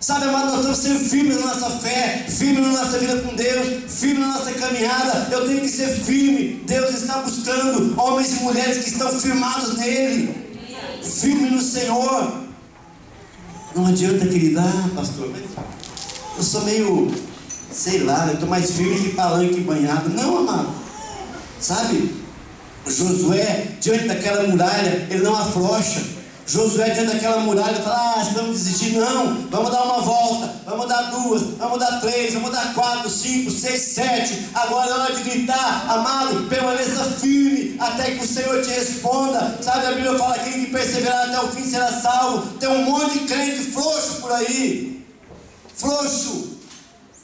Sabe, 0.00 0.24
amado, 0.24 0.46
nós 0.46 0.78
estamos 0.78 0.78
sendo 0.78 1.10
firmes 1.10 1.36
na 1.38 1.54
nossa 1.54 1.70
fé, 1.78 2.24
firmes 2.26 2.62
na 2.62 2.84
nossa 2.84 2.98
vida 2.98 3.20
com 3.20 3.34
Deus, 3.36 3.82
firmes 3.86 4.20
na 4.20 4.38
nossa 4.38 4.52
caminhada. 4.52 5.28
Eu 5.30 5.46
tenho 5.46 5.60
que 5.60 5.68
ser 5.68 5.88
firme. 5.88 6.62
Deus 6.66 6.94
está 6.94 7.18
buscando 7.18 8.00
homens 8.00 8.32
e 8.32 8.42
mulheres 8.42 8.84
que 8.84 8.90
estão 8.90 9.10
firmados 9.20 9.76
nele, 9.76 10.34
firmes 11.02 11.52
no 11.52 11.60
Senhor. 11.60 12.32
Não 13.76 13.86
adianta, 13.86 14.26
querida, 14.26 14.62
ah, 14.62 14.90
pastor, 14.94 15.30
eu 16.36 16.42
sou 16.42 16.64
meio, 16.64 17.14
sei 17.72 18.00
lá, 18.04 18.26
eu 18.26 18.34
estou 18.34 18.48
mais 18.48 18.70
firme 18.72 18.98
que 19.00 19.14
palanque 19.14 19.60
banhado. 19.60 20.08
Não, 20.10 20.38
amado, 20.38 20.70
sabe? 21.60 22.20
Josué, 22.86 23.68
diante 23.80 24.08
daquela 24.08 24.48
muralha, 24.48 25.06
ele 25.10 25.22
não 25.22 25.36
afrouxa. 25.36 26.20
Josué 26.46 26.90
diante 26.90 27.12
daquela 27.12 27.40
muralha 27.40 27.76
fala, 27.76 28.14
ah, 28.16 28.30
vamos 28.34 28.58
desistir, 28.58 28.94
não, 28.94 29.46
vamos 29.50 29.70
dar 29.70 29.84
uma 29.84 30.00
volta, 30.00 30.52
vamos 30.66 30.88
dar 30.88 31.02
duas, 31.02 31.42
vamos 31.56 31.78
dar 31.78 32.00
três, 32.00 32.34
vamos 32.34 32.50
dar 32.50 32.74
quatro, 32.74 33.08
cinco, 33.08 33.52
seis, 33.52 33.80
sete, 33.82 34.48
agora 34.52 34.90
é 34.90 34.94
hora 34.94 35.14
de 35.14 35.22
gritar, 35.22 35.86
amado, 35.88 36.48
permaneça 36.48 37.04
firme, 37.04 37.76
até 37.78 38.10
que 38.10 38.24
o 38.24 38.26
Senhor 38.26 38.60
te 38.62 38.70
responda, 38.70 39.58
sabe, 39.62 39.86
a 39.86 39.92
Bíblia 39.92 40.18
fala, 40.18 40.40
quem 40.40 40.64
que 40.64 40.72
perseverar 40.72 41.28
até 41.28 41.40
o 41.40 41.48
fim 41.52 41.64
será 41.64 41.92
salvo, 41.92 42.44
tem 42.58 42.68
um 42.68 42.84
monte 42.84 43.20
de 43.20 43.26
crente 43.26 43.70
frouxo 43.70 44.14
por 44.20 44.32
aí, 44.32 45.06
frouxo, 45.76 46.58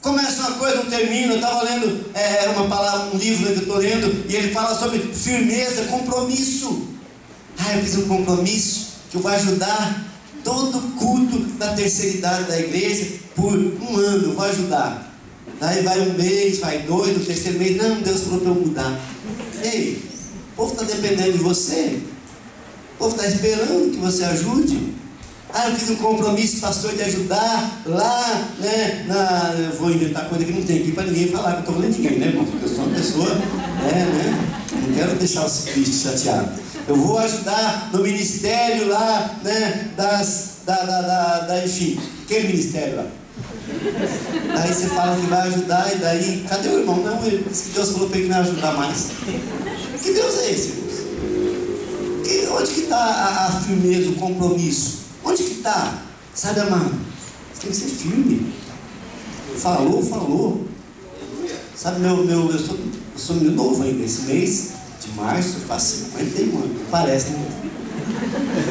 Começa 0.07 0.39
uma 0.39 0.51
coisa, 0.51 0.77
não 0.77 0.85
termina. 0.85 1.33
Eu 1.33 1.35
estava 1.35 1.63
lendo 1.63 2.05
é, 2.13 2.47
uma 2.55 2.65
palavra, 2.67 3.13
um 3.13 3.17
livro 3.17 3.45
que 3.47 3.51
eu 3.51 3.63
estou 3.63 3.77
lendo, 3.77 4.25
e 4.29 4.35
ele 4.37 4.53
fala 4.53 4.73
sobre 4.73 4.99
firmeza, 4.99 5.83
compromisso. 5.83 6.87
Ah, 7.57 7.75
eu 7.75 7.83
fiz 7.83 7.97
um 7.97 8.07
compromisso 8.07 8.87
que 9.11 9.17
eu 9.17 9.21
vou 9.21 9.29
ajudar 9.31 10.05
todo 10.45 10.95
culto 10.97 11.39
da 11.57 11.73
terceira 11.73 12.19
idade 12.19 12.43
da 12.45 12.57
igreja 12.57 13.17
por 13.35 13.53
um 13.53 13.97
ano, 13.97 14.33
vou 14.33 14.45
ajudar. 14.45 15.13
Daí 15.59 15.83
vai 15.83 15.99
um 15.99 16.13
mês, 16.13 16.59
vai 16.59 16.83
dois, 16.83 17.17
no 17.17 17.25
terceiro 17.25 17.59
mês, 17.59 17.75
não, 17.75 18.01
Deus 18.01 18.21
falou 18.21 18.39
para 18.39 18.49
eu 18.49 18.55
mudar. 18.55 18.99
Ei, 19.61 20.01
o 20.53 20.55
povo 20.55 20.71
está 20.71 20.85
dependendo 20.85 21.33
de 21.33 21.39
você. 21.39 21.99
O 22.95 22.97
povo 22.97 23.15
está 23.17 23.27
esperando 23.27 23.91
que 23.91 23.97
você 23.97 24.23
ajude. 24.23 24.93
Ah, 25.53 25.69
eu 25.69 25.75
fiz 25.75 25.89
um 25.89 25.95
compromisso, 25.95 26.59
pastor, 26.59 26.93
de 26.93 27.01
ajudar 27.03 27.81
lá, 27.85 28.47
né? 28.59 29.05
Na, 29.07 29.55
eu 29.57 29.71
vou 29.77 29.89
inventar 29.89 30.27
coisa 30.27 30.43
que 30.45 30.51
não 30.51 30.61
tem 30.61 30.79
aqui 30.79 30.91
para 30.91 31.05
ninguém 31.05 31.29
falar, 31.29 31.51
que 31.51 31.57
eu 31.57 31.59
estou 31.59 31.75
falando 31.75 31.93
de 31.93 32.01
ninguém, 32.01 32.19
né? 32.19 32.33
Porque 32.35 32.65
eu 32.65 32.69
sou 32.69 32.85
uma 32.85 32.95
pessoa, 32.95 33.29
né, 33.35 34.05
né? 34.05 34.59
Não 34.73 34.93
quero 34.93 35.15
deixar 35.15 35.45
os 35.45 35.51
ciclistas 35.51 36.21
chateados. 36.21 36.59
Eu 36.87 36.95
vou 36.95 37.17
ajudar 37.17 37.89
no 37.93 38.03
ministério 38.03 38.87
lá, 38.89 39.39
né? 39.43 39.89
Das, 39.95 40.57
da, 40.65 40.75
da, 40.75 41.01
da, 41.01 41.39
da 41.39 41.65
enfim, 41.65 41.99
que 42.27 42.39
ministério 42.41 42.97
lá? 42.97 43.05
Daí 44.55 44.73
você 44.73 44.87
fala 44.87 45.15
que 45.15 45.27
vai 45.27 45.47
ajudar, 45.47 45.93
e 45.93 45.97
daí, 45.97 46.45
cadê 46.49 46.69
o 46.69 46.79
irmão? 46.79 46.97
Não, 46.97 47.25
ele 47.25 47.45
disse 47.49 47.69
que 47.69 47.75
Deus 47.75 47.91
falou 47.91 48.09
para 48.09 48.19
ele 48.19 48.29
não 48.29 48.39
ajudar 48.39 48.73
mais. 48.73 49.07
Que 50.01 50.13
Deus 50.13 50.37
é 50.39 50.51
esse, 50.51 50.87
onde 52.51 52.71
que 52.71 52.81
está 52.81 52.97
a, 52.97 53.47
a, 53.47 53.51
firmeza, 53.61 54.09
o 54.09 54.15
compromisso? 54.15 55.06
Onde 55.27 55.43
que 55.43 55.53
está? 55.55 55.93
Sabe, 56.33 56.61
amado? 56.61 56.95
Tem 57.59 57.69
que 57.69 57.75
ser 57.75 57.87
firme. 57.87 58.53
Falou, 59.57 60.01
falou. 60.01 60.65
Sabe, 61.75 61.99
meu, 61.99 62.23
meu, 62.23 62.49
eu 62.49 62.57
sou, 62.57 62.75
eu 62.77 63.19
sou 63.19 63.35
meio 63.35 63.51
novo 63.51 63.83
ainda. 63.83 64.05
Esse 64.05 64.21
mês 64.21 64.71
de 65.01 65.11
março 65.17 65.57
faz 65.67 65.83
51 65.83 66.57
anos. 66.57 66.81
Parece, 66.89 67.31
né? 67.31 67.45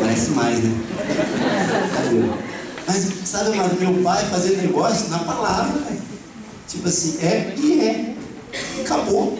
Parece 0.00 0.30
mais, 0.30 0.64
né? 0.64 0.70
Mas, 2.86 3.06
sabe, 3.26 3.52
amado, 3.52 3.78
meu 3.78 4.02
pai 4.02 4.24
fazia 4.24 4.56
negócio 4.56 5.08
na 5.10 5.18
palavra, 5.18 5.78
Tipo 6.66 6.88
assim, 6.88 7.18
é 7.20 7.54
e 7.58 7.80
é. 7.80 8.14
Acabou. 8.80 9.38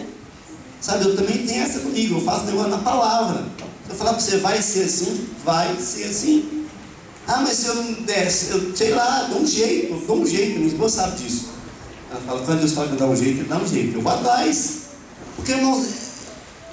Sabe, 0.79 1.05
eu 1.05 1.15
também 1.15 1.47
tenho 1.47 1.63
essa 1.63 1.79
comigo, 1.79 2.17
eu 2.19 2.21
faço 2.21 2.45
negócio 2.45 2.69
na 2.69 2.77
palavra. 2.77 3.43
Se 3.85 3.91
eu 3.91 3.95
falar 3.95 4.13
para 4.13 4.21
você, 4.21 4.37
vai 4.37 4.61
ser 4.61 4.83
assim, 4.83 5.27
vai 5.43 5.75
ser 5.77 6.03
assim. 6.03 6.56
Ah, 7.27 7.41
mas 7.41 7.57
se 7.57 7.67
eu 7.67 7.75
não 7.75 7.93
desse, 8.03 8.51
eu 8.51 8.75
sei 8.75 8.93
lá, 8.93 9.27
dou 9.29 9.41
um 9.41 9.47
jeito, 9.47 10.05
dou 10.07 10.21
um 10.21 10.25
jeito, 10.25 10.59
minha 10.59 10.71
esposa 10.71 11.01
sabe 11.01 11.23
disso. 11.23 11.49
Ela 12.09 12.21
fala, 12.21 12.41
quando 12.45 12.59
Deus 12.59 12.71
fala 12.71 12.87
que 12.87 12.95
dá 12.95 13.05
um 13.05 13.15
jeito, 13.15 13.49
dá 13.49 13.57
um 13.57 13.67
jeito, 13.67 13.97
eu 13.97 14.01
vou 14.01 14.11
atrás. 14.11 14.77
Porque, 15.35 15.51
irmãos, 15.51 16.07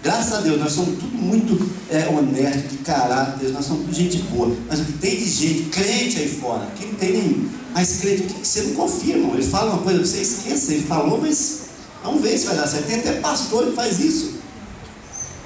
Graças 0.05 0.35
a 0.35 0.41
Deus, 0.43 0.61
nós 0.61 0.71
somos 0.71 0.99
tudo 0.99 1.17
muito 1.17 1.59
é, 1.89 2.07
honestos, 2.07 2.73
de 2.73 2.77
caráter, 2.85 3.49
nós 3.53 3.65
somos 3.65 3.87
tudo 3.87 3.95
gente 3.95 4.19
boa. 4.25 4.55
Mas 4.69 4.81
o 4.81 4.85
que 4.85 4.93
tem 4.93 5.17
de 5.17 5.25
gente, 5.25 5.71
crente 5.71 6.19
aí 6.19 6.29
fora, 6.29 6.67
que 6.77 6.85
não 6.85 6.95
tem 6.97 7.13
nenhum. 7.13 7.49
Mas 7.73 8.01
crente, 8.01 8.25
que 8.25 8.47
você 8.47 8.61
não 8.65 8.75
confia, 8.75 9.17
irmão. 9.17 9.33
Ele 9.33 9.43
fala 9.43 9.73
uma 9.73 9.83
coisa, 9.83 10.05
você 10.05 10.21
esqueça, 10.21 10.75
ele 10.75 10.85
falou, 10.85 11.23
mas 11.23 11.61
vamos 12.03 12.21
ver 12.21 12.37
se 12.37 12.45
vai 12.45 12.55
dar 12.55 12.67
certo. 12.67 12.87
Tem 12.87 12.97
até 12.97 13.13
pastor 13.15 13.65
que 13.65 13.73
faz 13.73 13.99
isso. 13.99 14.35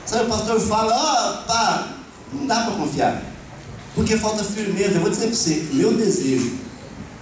Sabe, 0.05 0.25
o 0.25 0.29
pastor 0.29 0.59
fala, 0.59 0.93
ó, 0.93 1.31
oh, 1.31 1.47
pá, 1.47 1.97
não 2.33 2.45
dá 2.45 2.63
para 2.63 2.75
confiar. 2.75 3.23
Porque 3.95 4.17
falta 4.17 4.45
firmeza. 4.45 4.95
Eu 4.95 5.01
vou 5.01 5.11
dizer 5.11 5.27
para 5.27 5.35
você, 5.35 5.67
meu 5.73 5.95
desejo 5.95 6.53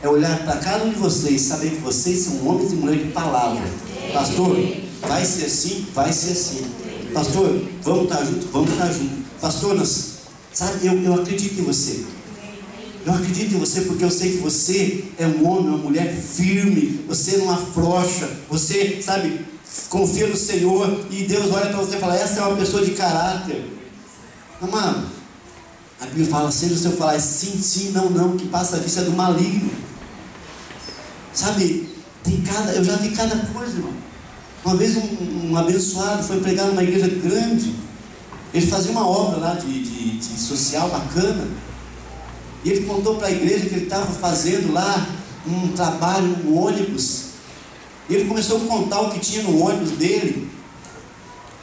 é 0.03 0.09
olhar 0.09 0.39
para 0.45 0.57
cada 0.57 0.85
um 0.85 0.91
de 0.91 0.97
vocês, 0.97 1.41
saber 1.43 1.71
que 1.71 1.81
vocês 1.81 2.19
são 2.21 2.47
homens 2.47 2.73
e 2.73 2.77
mulheres 2.77 3.07
de 3.07 3.13
palavra. 3.13 3.63
Pastor, 4.13 4.57
vai 5.01 5.25
ser 5.25 5.47
assim, 5.47 5.87
vai 5.95 6.13
ser 6.13 6.33
assim. 6.33 6.67
Pastor, 7.13 7.63
vamos 7.83 8.05
estar 8.05 8.25
juntos? 8.25 8.49
Vamos 8.53 8.71
estar 8.73 8.93
juntos. 8.93 9.19
Pastor, 9.41 9.75
nós, 9.75 10.15
sabe, 10.53 10.87
eu, 10.87 11.03
eu 11.03 11.15
acredito 11.15 11.61
em 11.61 11.65
você. 11.65 12.05
Eu 13.07 13.15
acredito 13.15 13.55
em 13.55 13.59
você 13.59 13.83
porque 13.83 14.05
eu 14.05 14.11
sei 14.11 14.33
que 14.33 14.39
você 14.39 15.05
é 15.17 15.27
um 15.27 15.49
homem, 15.49 15.69
uma 15.69 15.79
mulher 15.79 16.13
firme. 16.13 17.05
Você 17.07 17.37
não 17.37 17.51
afrouxa. 17.51 18.29
Você, 18.51 19.01
sabe, 19.01 19.47
confia 19.89 20.27
no 20.27 20.37
Senhor. 20.37 21.07
E 21.11 21.23
Deus 21.23 21.53
olha 21.53 21.67
para 21.67 21.79
você 21.79 21.97
e 21.97 22.01
fala: 22.01 22.17
Essa 22.17 22.41
é 22.41 22.43
uma 22.43 22.57
pessoa 22.57 22.85
de 22.85 22.91
caráter. 22.93 23.65
Amado, 24.61 25.07
a 26.07 26.09
Bíblia 26.11 26.27
fala: 26.27 26.51
Seja 26.51 26.75
o 26.75 26.79
seu 26.79 26.93
falar 26.93 27.19
sim, 27.21 27.61
sim, 27.61 27.91
não, 27.91 28.09
não. 28.11 28.37
que 28.37 28.47
passa 28.49 28.79
disso 28.79 29.01
é 29.01 29.03
do 29.03 29.13
maligno. 29.13 29.71
Sabe, 31.33 31.89
tem 32.23 32.41
cada, 32.41 32.73
eu 32.73 32.85
já 32.85 32.97
vi 32.97 33.11
cada 33.11 33.37
coisa, 33.37 33.77
irmão. 33.77 33.93
Uma 34.65 34.77
vez 34.77 34.97
um, 34.97 35.51
um 35.51 35.57
abençoado 35.57 36.23
foi 36.23 36.41
pregar 36.41 36.67
numa 36.67 36.83
igreja 36.83 37.09
grande. 37.09 37.75
Ele 38.55 38.67
fazia 38.67 38.91
uma 38.91 39.07
obra 39.07 39.39
lá 39.39 39.55
de, 39.55 39.83
de, 39.83 40.19
de 40.19 40.41
social 40.41 40.89
bacana. 40.89 41.47
E 42.65 42.71
ele 42.71 42.87
contou 42.87 43.17
para 43.17 43.29
a 43.29 43.31
igreja 43.31 43.67
que 43.67 43.75
ele 43.75 43.85
estava 43.85 44.07
fazendo 44.07 44.73
lá 44.73 45.07
um 45.47 45.69
trabalho 45.69 46.27
no 46.27 46.55
ônibus. 46.55 47.27
E 48.09 48.15
ele 48.15 48.25
começou 48.25 48.57
a 48.57 48.67
contar 48.67 49.03
o 49.03 49.11
que 49.11 49.21
tinha 49.21 49.43
no 49.43 49.61
ônibus 49.61 49.93
dele. 49.93 50.51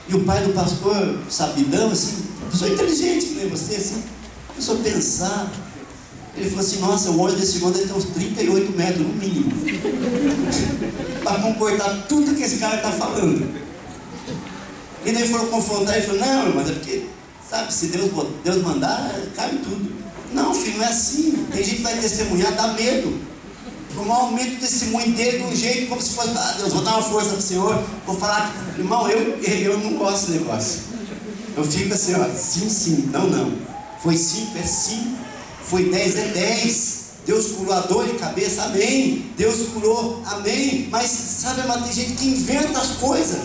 E 0.08 0.16
o 0.16 0.24
pai 0.24 0.44
do 0.44 0.54
pastor, 0.54 1.18
sabidão, 1.30 1.92
assim, 1.92 2.24
pessoa 2.52 2.70
inteligente 2.70 3.34
nem 3.36 3.50
você, 3.50 3.76
assim, 3.76 4.04
começou 4.54 4.76
a 4.76 4.80
pensar. 4.80 5.52
Ele 6.36 6.50
falou 6.50 6.66
assim, 6.66 6.80
nossa, 6.80 7.12
o 7.12 7.20
ônibus 7.20 7.42
desse 7.42 7.60
deve 7.60 7.86
ter 7.86 7.94
uns 7.94 8.06
38 8.06 8.72
metros 8.72 9.08
no 9.08 9.14
mínimo. 9.14 9.52
para 11.24 11.42
comportar 11.42 12.06
tudo 12.08 12.36
que 12.36 12.44
esse 12.44 12.58
cara 12.58 12.78
está 12.78 12.92
falando. 12.92 13.64
E 15.06 15.12
daí 15.12 15.28
foram 15.28 15.48
confrontar 15.48 15.98
e 15.98 16.02
falou, 16.02 16.22
não, 16.22 16.56
mas 16.56 16.70
é 16.70 16.74
porque, 16.74 17.06
sabe, 17.50 17.74
se 17.74 17.88
Deus, 17.88 18.10
Deus 18.44 18.58
mandar, 18.64 19.14
cabe 19.36 19.58
tudo. 19.58 19.92
Não, 20.34 20.54
filho, 20.54 20.78
não 20.78 20.86
é 20.86 20.88
assim. 20.88 21.46
Tem 21.52 21.64
gente 21.64 21.78
que 21.78 21.82
vai 21.84 21.98
testemunhar, 21.98 22.54
dá 22.56 22.70
medo. 22.70 23.22
O 23.96 24.06
mau 24.06 24.22
aumento 24.22 24.56
o 24.56 24.60
testemunho 24.60 25.12
dele 25.12 25.38
de 25.38 25.44
um 25.44 25.56
jeito 25.56 25.88
como 25.88 26.02
se 26.02 26.16
fosse, 26.16 26.32
ah, 26.36 26.56
Deus, 26.58 26.74
vou 26.74 26.84
dar 26.84 26.96
uma 26.96 27.04
força 27.04 27.30
para 27.30 27.38
o 27.38 27.42
Senhor, 27.42 27.84
vou 28.08 28.18
falar, 28.18 28.52
irmão, 28.76 29.08
eu, 29.08 29.38
eu 29.40 29.78
não 29.78 29.94
gosto 29.98 30.32
desse 30.32 30.40
negócio. 30.40 30.80
Eu 31.56 31.64
fico 31.64 31.94
assim, 31.94 32.16
ó, 32.16 32.26
sim, 32.36 32.68
sim, 32.70 33.10
não, 33.12 33.28
não. 33.28 33.54
Foi 34.04 34.18
cinco, 34.18 34.58
é 34.58 34.64
cinco. 34.64 35.18
Foi 35.64 35.90
dez, 35.90 36.18
é 36.18 36.28
dez. 36.28 37.04
Deus 37.26 37.54
curou 37.54 37.74
a 37.74 37.80
dor 37.80 38.06
de 38.06 38.18
cabeça, 38.18 38.64
amém. 38.64 39.32
Deus 39.38 39.70
curou, 39.70 40.22
amém. 40.26 40.90
Mas 40.92 41.10
sabe, 41.10 41.66
mas 41.66 41.86
tem 41.86 41.94
gente 41.94 42.18
que 42.18 42.28
inventa 42.28 42.80
as 42.80 42.98
coisas. 42.98 43.40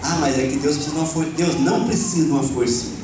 Ah, 0.00 0.18
mas 0.20 0.38
é 0.38 0.46
que 0.46 0.56
Deus 0.56 0.86
uma 0.86 1.04
força. 1.04 1.30
Deus 1.30 1.60
não 1.60 1.84
precisa 1.84 2.26
de 2.26 2.30
uma 2.30 2.44
força. 2.44 3.01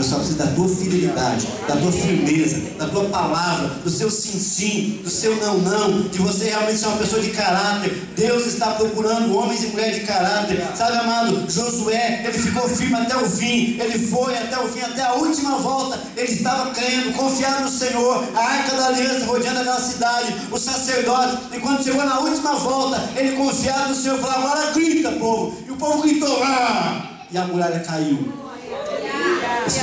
Eu 0.00 0.04
só 0.04 0.16
preciso 0.16 0.38
da 0.38 0.46
tua 0.46 0.66
fidelidade, 0.66 1.46
da 1.68 1.76
tua 1.76 1.92
firmeza, 1.92 2.62
da 2.78 2.88
tua 2.88 3.04
palavra, 3.10 3.68
do 3.84 3.90
seu 3.90 4.10
sim 4.10 4.40
sim, 4.40 5.00
do 5.04 5.10
seu 5.10 5.36
não 5.36 5.58
não, 5.58 6.08
de 6.08 6.18
você 6.20 6.46
realmente 6.46 6.78
ser 6.78 6.86
uma 6.86 6.96
pessoa 6.96 7.20
de 7.20 7.28
caráter. 7.32 7.92
Deus 8.16 8.46
está 8.46 8.70
procurando 8.70 9.36
homens 9.36 9.62
e 9.62 9.66
mulheres 9.66 9.96
de 9.96 10.06
caráter. 10.06 10.66
Sabe, 10.74 10.96
amado, 10.96 11.44
Josué, 11.50 12.22
ele 12.24 12.32
ficou 12.38 12.66
firme 12.66 12.94
até 12.94 13.14
o 13.14 13.28
fim, 13.28 13.78
ele 13.78 13.98
foi 13.98 14.38
até 14.38 14.58
o 14.58 14.68
fim, 14.68 14.80
até 14.80 15.02
a 15.02 15.12
última 15.16 15.58
volta. 15.58 16.00
Ele 16.16 16.32
estava 16.32 16.70
crendo, 16.70 17.12
confiado 17.12 17.64
no 17.64 17.68
Senhor, 17.68 18.24
a 18.34 18.40
arca 18.40 18.76
da 18.76 18.86
aliança 18.86 19.26
rodeando 19.26 19.60
aquela 19.60 19.80
cidade, 19.80 20.34
o 20.50 20.56
sacerdote. 20.56 21.42
E 21.54 21.60
quando 21.60 21.84
chegou 21.84 22.06
na 22.06 22.20
última 22.20 22.54
volta, 22.54 23.06
ele 23.16 23.36
confiado 23.36 23.90
no 23.90 23.94
Senhor, 23.94 24.18
falou: 24.18 24.48
agora 24.48 24.72
grita, 24.72 25.12
povo. 25.12 25.58
E 25.68 25.70
o 25.70 25.76
povo 25.76 26.00
gritou, 26.00 26.42
ah! 26.42 27.02
E 27.30 27.36
a 27.36 27.44
muralha 27.44 27.80
caiu. 27.80 28.49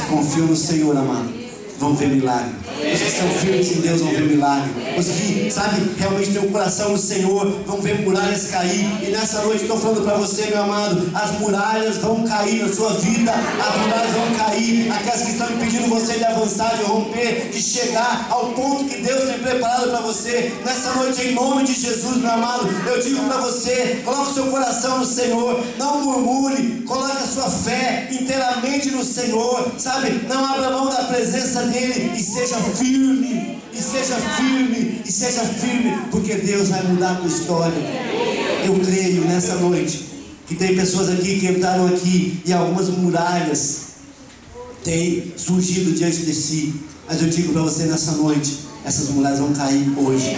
Confiam 0.09 0.47
no 0.47 0.55
Senhor, 0.55 0.97
amado, 0.97 1.29
vão 1.79 1.95
ver 1.95 2.09
milagre. 2.09 2.51
Os 2.93 3.01
que 3.01 3.11
são 3.11 3.29
firmes 3.29 3.71
em 3.71 3.81
Deus 3.81 4.01
vão 4.01 4.11
ver 4.11 4.23
milagre. 4.23 4.69
Os 4.97 5.05
que, 5.05 5.51
sabe, 5.51 5.91
realmente 5.97 6.31
têm 6.31 6.41
o 6.41 6.51
coração 6.51 6.91
no 6.91 6.97
Senhor 6.97 7.47
vão 7.65 7.81
ver 7.81 8.01
muralhas 8.01 8.47
cair. 8.47 8.87
E 9.03 9.11
nessa 9.11 9.41
noite 9.43 9.63
estou 9.63 9.77
falando 9.77 10.03
para 10.03 10.15
você, 10.15 10.47
meu 10.47 10.63
amado, 10.63 11.09
as 11.13 11.39
muralhas 11.39 11.97
vão 11.97 12.23
cair 12.23 12.63
na 12.63 12.73
sua 12.73 12.93
vida. 12.93 13.31
As 13.31 13.81
muralhas 13.81 14.11
vão 14.11 14.35
cair. 14.35 14.91
Aquelas 14.91 15.21
que 15.21 15.31
estão 15.31 15.49
impedindo 15.51 15.87
você 15.87 16.13
de 16.13 16.25
avançar, 16.25 16.75
de 16.77 16.83
romper, 16.83 17.49
de 17.51 17.61
chegar 17.61 18.27
ao 18.29 18.47
ponto 18.53 18.85
que 18.85 19.01
Deus 19.01 19.29
tem 19.29 19.39
preparado 19.39 19.89
para 19.89 20.01
você. 20.01 20.53
Nessa 20.65 20.93
noite, 20.93 21.21
em 21.21 21.33
nome 21.33 21.63
de 21.63 21.73
Jesus, 21.73 22.17
meu 22.17 22.31
amado, 22.31 22.67
eu 22.87 23.01
digo 23.01 23.23
para 23.25 23.37
você: 23.37 24.01
coloque 24.03 24.33
seu 24.33 24.47
coração 24.47 24.99
no 24.99 25.05
Senhor. 25.05 25.63
Não 25.77 26.01
murmure. 26.01 26.83
Coloque 26.87 27.23
a 27.23 27.27
sua 27.27 27.49
fé 27.49 28.07
inteiramente 28.11 28.91
no 28.91 29.03
Senhor. 29.03 29.71
Sabe? 29.77 30.25
Não 30.27 30.43
abra 30.45 30.69
mão 30.69 30.89
da 30.89 31.03
presença 31.03 31.66
dEle 31.69 32.11
e 32.17 32.23
seja 32.23 32.57
firme, 32.57 33.59
e 33.73 33.81
seja 33.81 34.15
firme, 34.15 35.01
e 35.05 35.11
seja 35.11 35.41
firme, 35.43 35.97
porque 36.11 36.35
Deus 36.35 36.69
vai 36.69 36.83
mudar 36.83 37.11
a 37.11 37.15
tua 37.15 37.27
história. 37.27 37.81
Eu 38.65 38.79
creio 38.79 39.21
nessa 39.25 39.55
noite 39.55 40.05
que 40.47 40.55
tem 40.55 40.75
pessoas 40.75 41.09
aqui 41.09 41.39
que 41.39 41.47
entraram 41.47 41.87
aqui 41.87 42.41
e 42.45 42.53
algumas 42.53 42.89
muralhas 42.89 43.87
têm 44.83 45.33
surgido 45.35 45.91
diante 45.91 46.25
de 46.25 46.33
si. 46.33 46.73
Mas 47.07 47.21
eu 47.21 47.29
digo 47.29 47.53
para 47.53 47.61
você 47.61 47.83
nessa 47.83 48.13
noite, 48.13 48.66
essas 48.87 49.09
muralhas 49.09 49.39
vão 49.39 49.51
cair 49.51 49.91
hoje. 49.97 50.33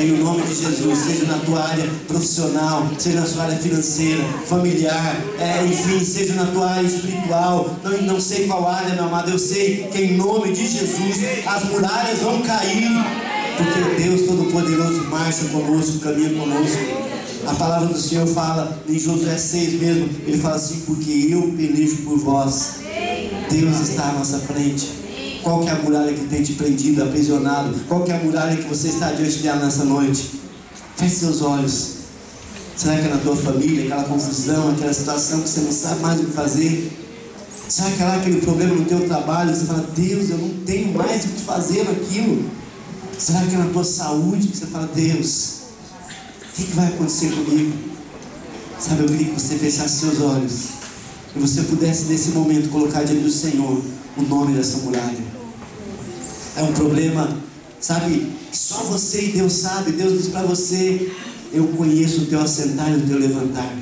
Em 0.00 0.12
nome 0.22 0.42
de 0.42 0.54
Jesus, 0.54 0.98
seja 0.98 1.26
na 1.26 1.38
tua 1.40 1.62
área 1.62 1.84
profissional, 2.06 2.88
seja 2.98 3.20
na 3.20 3.26
sua 3.26 3.42
área 3.44 3.58
financeira, 3.58 4.24
familiar, 4.46 5.16
é, 5.38 5.66
enfim, 5.66 6.02
seja 6.02 6.32
na 6.32 6.46
tua 6.46 6.70
área 6.70 6.86
espiritual, 6.86 7.76
não, 7.84 8.02
não 8.02 8.20
sei 8.20 8.46
qual 8.46 8.66
área, 8.66 8.94
meu 8.94 9.04
amado, 9.04 9.30
eu 9.30 9.38
sei 9.38 9.86
que 9.92 9.98
em 9.98 10.16
nome 10.16 10.52
de 10.52 10.66
Jesus 10.66 11.18
as 11.46 11.64
muralhas 11.64 12.20
vão 12.20 12.40
cair, 12.40 12.88
porque 13.58 14.02
Deus 14.02 14.22
Todo-Poderoso 14.22 15.04
marcha 15.10 15.44
conosco, 15.46 15.98
caminha 15.98 16.30
conosco. 16.30 16.78
A 17.46 17.54
palavra 17.54 17.88
do 17.88 17.98
Senhor 17.98 18.26
fala 18.28 18.80
em 18.88 18.98
Josué 18.98 19.36
6 19.36 19.74
mesmo, 19.74 20.08
ele 20.26 20.38
fala 20.38 20.56
assim, 20.56 20.80
porque 20.86 21.28
eu 21.30 21.52
pelejo 21.54 21.96
por 21.98 22.18
vós. 22.18 22.76
Deus 23.50 23.80
está 23.80 24.08
à 24.08 24.12
nossa 24.12 24.38
frente. 24.38 24.97
Qual 25.42 25.60
que 25.62 25.68
é 25.68 25.72
a 25.72 25.76
muralha 25.76 26.12
que 26.12 26.26
tem 26.26 26.42
te 26.42 26.54
prendido, 26.54 27.02
aprisionado? 27.02 27.74
Qual 27.86 28.02
que 28.02 28.10
é 28.10 28.16
a 28.16 28.22
muralha 28.22 28.56
que 28.56 28.68
você 28.68 28.88
está 28.88 29.12
diante 29.12 29.38
dela 29.38 29.64
nessa 29.64 29.84
noite? 29.84 30.40
Feche 30.96 31.16
seus 31.16 31.42
olhos. 31.42 31.98
Será 32.76 32.96
que 32.96 33.06
é 33.06 33.08
na 33.08 33.18
tua 33.18 33.36
família, 33.36 33.84
aquela 33.84 34.04
confusão, 34.04 34.70
aquela 34.70 34.92
situação 34.92 35.40
que 35.40 35.48
você 35.48 35.60
não 35.60 35.72
sabe 35.72 36.00
mais 36.00 36.20
o 36.20 36.24
que 36.24 36.32
fazer? 36.32 36.92
Será 37.68 37.90
que 37.90 38.02
é 38.02 38.06
lá 38.06 38.16
aquele 38.16 38.40
problema 38.40 38.74
no 38.74 38.84
teu 38.84 39.06
trabalho? 39.06 39.54
Você 39.54 39.66
fala, 39.66 39.86
Deus, 39.94 40.30
eu 40.30 40.38
não 40.38 40.50
tenho 40.64 40.94
mais 40.96 41.24
o 41.24 41.28
que 41.28 41.40
fazer 41.42 41.84
naquilo. 41.84 42.50
Será 43.18 43.42
que 43.42 43.54
é 43.54 43.58
na 43.58 43.66
tua 43.66 43.84
saúde 43.84 44.48
que 44.48 44.56
você 44.56 44.66
fala, 44.66 44.88
Deus, 44.94 45.58
o 46.40 46.54
que, 46.54 46.64
que 46.64 46.72
vai 46.72 46.86
acontecer 46.86 47.30
comigo? 47.30 47.72
Sabe, 48.78 49.02
eu 49.02 49.08
queria 49.08 49.26
que 49.26 49.40
você 49.40 49.56
fechasse 49.56 50.00
seus 50.00 50.20
olhos 50.20 50.52
e 51.34 51.38
você 51.40 51.62
pudesse 51.62 52.04
nesse 52.04 52.30
momento 52.30 52.70
colocar 52.70 53.02
diante 53.02 53.22
do 53.22 53.30
Senhor 53.30 53.82
o 54.16 54.22
nome 54.22 54.56
dessa 54.56 54.78
muralha. 54.78 55.27
É 56.58 56.62
um 56.64 56.72
problema, 56.72 57.36
sabe, 57.80 58.32
só 58.50 58.82
você 58.82 59.26
e 59.26 59.32
Deus 59.32 59.52
sabe. 59.52 59.92
Deus 59.92 60.14
diz 60.14 60.26
para 60.26 60.42
você: 60.42 61.08
Eu 61.52 61.68
conheço 61.68 62.22
o 62.22 62.26
teu 62.26 62.40
assentar 62.40 62.90
e 62.90 62.96
o 62.96 63.06
teu 63.06 63.16
levantar. 63.16 63.72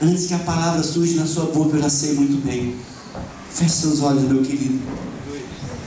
Antes 0.00 0.28
que 0.28 0.32
a 0.32 0.38
palavra 0.38 0.82
surja 0.82 1.20
na 1.20 1.26
sua 1.26 1.44
boca, 1.44 1.76
eu 1.76 1.82
já 1.82 1.90
sei 1.90 2.14
muito 2.14 2.42
bem. 2.42 2.74
Feche 3.52 3.82
seus 3.82 4.00
olhos, 4.00 4.22
meu 4.22 4.42
querido. 4.42 4.80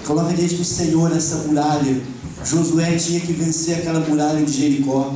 Coloca 0.05 0.35
diante 0.35 0.53
do 0.53 0.63
Senhor 0.63 1.11
essa 1.15 1.37
muralha. 1.47 1.99
Josué 2.45 2.95
tinha 2.97 3.19
que 3.19 3.33
vencer 3.33 3.77
aquela 3.77 4.01
muralha 4.01 4.45
de 4.45 4.51
Jericó. 4.51 5.15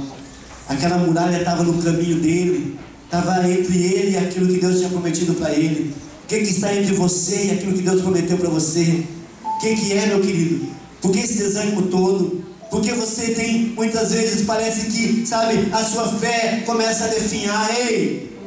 Aquela 0.67 0.97
muralha 0.97 1.37
estava 1.37 1.61
no 1.61 1.79
caminho 1.79 2.19
dele, 2.19 2.75
estava 3.03 3.47
entre 3.47 3.77
ele 3.83 4.11
e 4.13 4.17
aquilo 4.17 4.47
que 4.47 4.59
Deus 4.59 4.77
tinha 4.77 4.89
prometido 4.89 5.35
para 5.35 5.53
ele. 5.53 5.93
O 6.23 6.27
que, 6.27 6.39
que 6.39 6.49
está 6.49 6.73
entre 6.73 6.95
você 6.95 7.49
e 7.49 7.51
aquilo 7.51 7.73
que 7.73 7.83
Deus 7.83 8.01
prometeu 8.01 8.35
para 8.39 8.49
você? 8.49 9.05
O 9.55 9.59
que, 9.59 9.75
que 9.75 9.93
é, 9.93 10.07
meu 10.07 10.21
querido? 10.21 10.67
Por 11.01 11.11
que 11.11 11.19
esse 11.19 11.37
desânimo 11.37 11.83
todo? 11.83 12.43
Porque 12.69 12.91
você 12.93 13.33
tem, 13.33 13.73
muitas 13.75 14.11
vezes, 14.11 14.45
parece 14.45 14.87
que, 14.87 15.25
sabe, 15.25 15.69
a 15.71 15.83
sua 15.83 16.07
fé 16.07 16.63
começa 16.65 17.05
a 17.05 17.07
definhar. 17.07 17.69
Ei, 17.79 18.37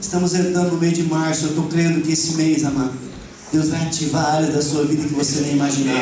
estamos 0.00 0.34
entrando 0.34 0.72
no 0.72 0.78
mês 0.78 0.94
de 0.94 1.04
março. 1.04 1.44
Eu 1.44 1.48
estou 1.50 1.66
crendo 1.66 2.00
que 2.00 2.12
esse 2.12 2.34
mês, 2.34 2.64
amado, 2.64 2.92
Deus 3.52 3.68
vai 3.68 3.82
ativar 3.82 4.36
áreas 4.36 4.54
da 4.54 4.62
sua 4.62 4.84
vida 4.84 5.06
que 5.06 5.14
você 5.14 5.42
nem 5.42 5.52
imaginava. 5.52 6.00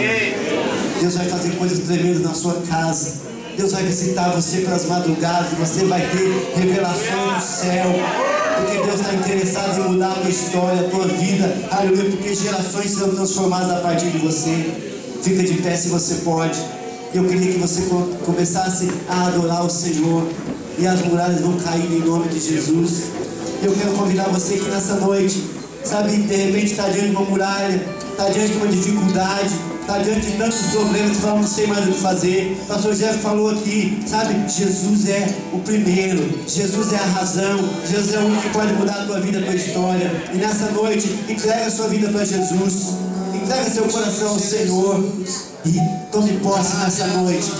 Deus 1.00 1.14
vai 1.14 1.28
fazer 1.28 1.50
coisas 1.56 1.80
tremendas 1.80 2.22
na 2.22 2.34
sua 2.34 2.54
casa. 2.62 3.26
Deus 3.56 3.72
vai 3.72 3.84
visitar 3.84 4.30
você 4.30 4.58
pelas 4.58 4.84
madrugadas 4.86 5.58
você 5.58 5.86
vai 5.86 6.00
ter 6.10 6.60
revelações 6.60 7.42
do 7.42 7.60
céu. 7.60 8.35
Porque 8.56 8.78
Deus 8.78 9.00
está 9.00 9.14
interessado 9.14 9.80
em 9.80 9.92
mudar 9.92 10.12
a 10.12 10.14
tua 10.14 10.30
história, 10.30 10.80
a 10.80 10.90
tua 10.90 11.06
vida. 11.06 11.54
Aleluia. 11.70 12.10
Porque 12.10 12.34
gerações 12.34 12.90
serão 12.90 13.14
transformadas 13.14 13.70
a 13.70 13.80
partir 13.80 14.10
de 14.10 14.18
você. 14.18 14.52
Fica 15.22 15.42
de 15.42 15.54
pé 15.54 15.76
se 15.76 15.88
você 15.88 16.16
pode. 16.16 16.58
Eu 17.14 17.24
queria 17.24 17.52
que 17.52 17.58
você 17.58 17.82
começasse 18.24 18.90
a 19.08 19.26
adorar 19.26 19.64
o 19.64 19.70
Senhor. 19.70 20.26
E 20.78 20.86
as 20.86 21.00
muralhas 21.06 21.40
vão 21.40 21.56
cair 21.58 21.90
em 21.90 22.00
nome 22.00 22.28
de 22.28 22.40
Jesus. 22.40 23.04
Eu 23.62 23.72
quero 23.72 23.92
convidar 23.92 24.24
você 24.24 24.56
que 24.56 24.68
nessa 24.68 24.96
noite, 24.96 25.42
sabe, 25.82 26.16
de 26.16 26.34
repente 26.34 26.72
está 26.72 26.88
diante 26.88 27.10
de 27.10 27.16
uma 27.16 27.22
muralha, 27.22 27.80
está 28.10 28.28
diante 28.28 28.52
de 28.52 28.56
uma 28.58 28.66
dificuldade 28.66 29.54
está 29.86 29.98
diante 29.98 30.26
de 30.26 30.36
tantos 30.36 30.58
problemas, 30.72 31.16
fala, 31.18 31.40
não 31.40 31.46
sei 31.46 31.66
mais 31.68 31.86
o 31.86 31.92
que 31.92 32.00
fazer. 32.00 32.58
O 32.62 32.66
pastor 32.66 32.94
Jeff 32.94 33.18
falou 33.18 33.50
aqui, 33.50 34.02
sabe? 34.04 34.34
Jesus 34.50 35.08
é 35.08 35.28
o 35.52 35.60
primeiro, 35.60 36.28
Jesus 36.48 36.92
é 36.92 36.96
a 36.96 37.04
razão, 37.04 37.58
Jesus 37.88 38.14
é 38.14 38.18
o 38.18 38.26
único 38.26 38.42
que 38.42 38.48
pode 38.48 38.72
mudar 38.72 39.02
a 39.02 39.06
tua 39.06 39.20
vida, 39.20 39.38
a 39.38 39.42
tua 39.42 39.54
história. 39.54 40.10
E 40.34 40.38
nessa 40.38 40.72
noite, 40.72 41.08
entrega 41.28 41.66
a 41.66 41.70
sua 41.70 41.86
vida 41.86 42.08
para 42.08 42.24
Jesus, 42.24 42.94
entrega 43.32 43.70
seu 43.70 43.84
coração 43.84 44.30
ao 44.30 44.38
Senhor 44.40 45.04
e 45.64 45.78
tome 46.10 46.32
posse 46.40 46.76
nessa 46.78 47.06
noite. 47.06 47.52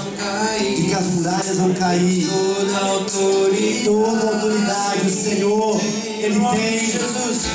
E 0.60 0.82
que 0.82 0.94
as 0.94 1.04
muralhas 1.04 1.56
vão 1.58 1.72
cair. 1.74 2.26
Toda 2.28 2.78
autoridade, 2.78 3.84
toda 3.84 4.34
autoridade 4.34 5.06
o 5.06 5.10
Senhor, 5.10 5.80
Ele 6.18 6.40
tem. 6.40 6.78
Jesus. 6.80 7.46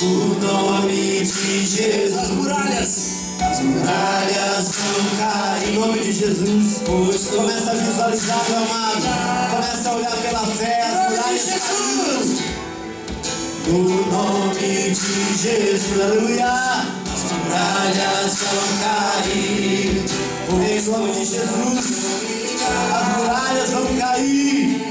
O 0.00 0.40
nome 0.40 1.20
de 1.20 1.66
Jesus. 1.66 2.18
As 2.18 2.30
muralhas. 2.30 3.19
As 3.60 3.66
muralhas 3.66 4.68
vão 4.74 5.04
cair 5.18 5.68
em 5.68 5.78
nome 5.78 5.98
de 6.00 6.12
Jesus. 6.12 6.80
Começa 6.86 7.70
a 7.70 7.74
visualizar, 7.74 8.42
meu 8.48 8.56
amado. 8.56 9.04
Começa 9.50 9.90
a 9.90 9.96
olhar 9.96 10.16
pela 10.16 10.46
fé. 10.46 10.80
As 10.80 11.10
muralhas 11.10 11.44
Jesus. 11.44 12.40
No 13.66 14.06
nome 14.10 14.54
de 14.54 14.94
Jesus, 15.36 16.00
aleluia. 16.00 16.86
As 17.12 17.32
muralhas 17.32 18.38
vão 18.40 18.68
cair. 18.80 20.04
Em 20.48 20.90
nome 20.90 21.12
de 21.12 21.24
Jesus, 21.26 22.08
as 22.56 23.18
muralhas 23.18 23.70
vão 23.72 23.86
cair. 23.98 24.90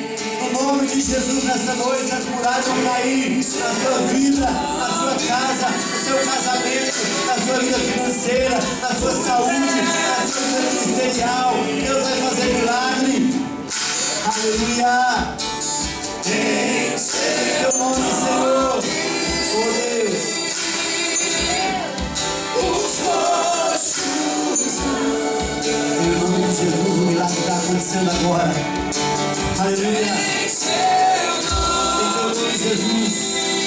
No 0.53 0.61
nome 0.63 0.87
de 0.87 1.01
Jesus, 1.01 1.43
nessa 1.43 1.73
noite, 1.73 2.11
as 2.11 2.25
muralhas 2.25 2.65
vão 2.67 2.83
cair 2.83 3.35
na 3.35 3.73
sua 3.73 3.99
vida, 4.13 4.45
na 4.45 4.89
sua 4.89 5.15
casa, 5.27 5.69
no 5.69 5.99
seu 6.05 6.17
casamento, 6.17 6.99
na 7.25 7.33
sua 7.33 7.59
vida 7.59 7.79
financeira, 7.79 7.98
na 8.19 8.93
sua 8.95 9.11
saúde, 9.13 9.55
na 9.55 10.27
sua 10.27 10.41
vida 10.41 10.71
ministerial. 10.71 11.53
Deus 11.85 12.03
vai 12.03 12.17
fazer 12.21 12.53
milagre. 12.53 13.17
Aleluia. 14.25 15.37
Em 16.25 16.97
seu 16.97 17.71
nome, 17.77 17.95
Senhor. 17.95 18.83
Oh 19.55 19.71
Deus. 19.71 20.39
Em 26.01 26.09
nome 26.19 26.37
de 26.45 26.55
Jesus, 26.55 26.87
o 26.87 27.01
milagre 27.05 27.39
está 27.39 27.53
acontecendo 27.57 28.11
agora. 28.11 28.53
Aleluia. 29.59 30.39
Jesus. 32.59 32.79
Declaramos 32.79 32.87
nessa 32.89 33.07
noite, 33.09 33.19
Senhor, 33.19 33.58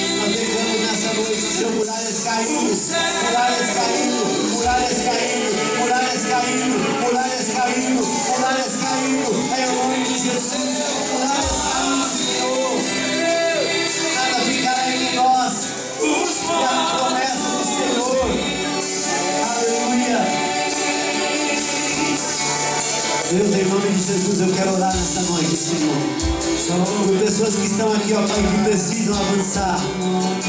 muralhas 5.79 6.25
caindo, 6.25 6.79
muralhas 6.99 7.51
caindo, 7.53 8.03
muralhas 8.03 8.75
caindo, 8.77 9.29
é 9.55 9.67
o 9.67 9.75
nome 9.75 10.03
de 10.03 10.17
Jesus, 10.17 11.22
Deus, 23.33 23.55
em 23.55 23.65
nome 23.65 23.89
de 23.89 24.03
Jesus, 24.03 24.41
eu 24.41 24.53
quero 24.53 24.73
orar 24.75 24.95
nessa 24.95 25.21
noite, 25.31 25.57
Senhor. 25.57 25.95
Por 27.07 27.17
pessoas 27.17 27.55
que 27.55 27.65
estão 27.65 27.91
aqui, 27.91 28.13
ó 28.13 28.21
Pai, 28.27 28.43
que 28.43 28.69
precisam 28.69 29.15
avançar, 29.15 29.79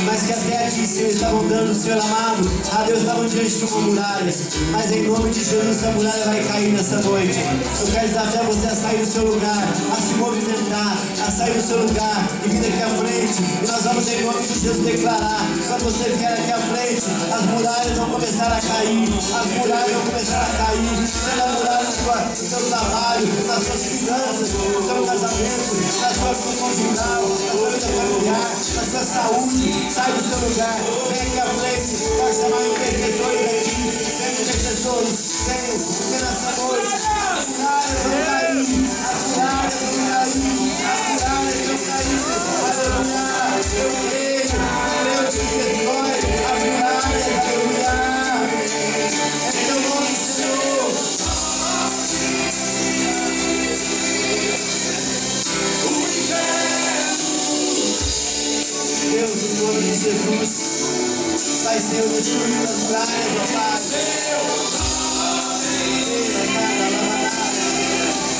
mas 0.05 0.23
que 0.23 0.33
até 0.33 0.67
aqui, 0.67 0.87
Senhor, 0.87 1.11
estavam 1.11 1.49
dando, 1.49 1.75
Senhor 1.75 1.99
amado, 1.99 2.51
a 2.73 2.83
Deus 2.85 3.01
estavam 3.01 3.27
diante 3.27 3.57
de 3.57 3.65
uma 3.65 3.81
muralha, 3.81 4.35
mas 4.71 4.93
em 4.93 5.03
nome 5.03 5.31
de 5.31 5.45
Jesus, 5.45 5.77
essa 5.79 5.91
muralha 5.93 6.25
vai 6.27 6.45
cair 6.45 6.73
nessa 6.73 7.01
noite. 7.01 7.39
Eu 7.81 7.87
quero 7.93 8.09
desafiar 8.09 8.45
você 8.45 8.67
a 8.67 8.75
sair 8.75 8.99
do 8.99 9.07
seu 9.07 9.27
lugar, 9.27 9.65
a 9.91 9.97
se 9.97 10.15
movimentar, 10.15 10.99
a 11.27 11.31
sair 11.31 11.55
do 11.55 11.67
seu 11.67 11.79
lugar 11.87 12.29
e 12.45 12.49
vir 12.49 12.59
aqui 12.59 12.83
à 12.83 12.91
frente. 12.91 13.43
E 13.63 13.67
nós 13.67 13.83
vamos, 13.83 14.09
em 14.09 14.23
nome 14.25 14.43
de 14.43 14.61
Jesus, 14.61 14.85
declarar: 14.85 15.41
quando 15.69 15.85
você 15.85 16.11
vier 16.11 16.33
aqui 16.35 16.53
à 16.53 16.59
frente, 16.59 17.03
as 17.33 17.43
muralhas 17.47 17.97
vão 17.97 18.11
começar 18.11 18.53
a 18.53 18.61
cair, 18.61 19.09
as 19.09 19.47
muralhas 19.59 19.93
vão 19.93 20.03
começar 20.03 20.43
a 20.43 20.67
cair, 20.67 21.09
seja 21.09 21.45
a 21.45 21.49
muralha 21.49 21.85
no 21.85 21.93
seu 22.37 22.74
trabalho, 22.75 23.29
nas 23.47 23.63
suas 23.65 23.83
finanças, 23.87 24.53
no 24.53 24.83
seu 24.83 25.07
casamento, 25.07 25.75
na 26.01 26.11
sua 26.15 26.33
vida 26.35 26.53
conjugal, 26.59 27.23
na 27.23 27.37
sua 27.37 27.71
vida 27.71 27.87
familiar, 27.87 28.51
na 28.51 28.85
sua 28.85 29.05
saúde. 29.05 29.93
Sai 29.93 30.13
do 30.13 30.23
seu 30.25 30.39
lugar, 30.49 30.79
vem 31.09 31.23
aqui 31.23 31.39
à 31.39 31.47
frente, 31.47 31.95
nós 32.19 32.35
chamamos 32.37 32.77
intercessores 32.77 33.41
daqui, 33.47 33.71
vem 33.71 34.31
intercessores, 34.33 35.19
vem, 35.47 35.79
vem 36.11 36.21
nessa 36.21 36.51
noite. 36.63 36.95
A 36.95 37.47
muralha 38.09 38.55
não 38.55 38.65
cair, 38.65 38.85
a 38.85 39.15
muralha 39.29 39.71
não 39.75 39.95
cair, 39.95 40.49
a 40.85 40.99
muralha 41.05 41.47
não 41.75 43.05
cair. 43.05 43.15
Aleluia, 43.15 43.23
eu 43.79 43.91
creio, 44.09 44.47
Deus 45.05 45.29
te 45.31 45.39
perdoe, 45.55 46.15
a 46.45 46.59
muralha 46.59 47.15
não 47.15 47.75
cair. 47.75 48.05
É 49.45 49.63
teu 49.67 49.79
nome, 49.81 50.13
Senhor. 50.17 51.24
Jesus. 60.05 61.63
Pai, 61.65 61.81
Senhor, 61.81 62.09
destruiu 62.09 62.63
as 62.63 62.85
pragas, 62.85 63.33
ó 63.41 63.47
Pai. 63.55 63.81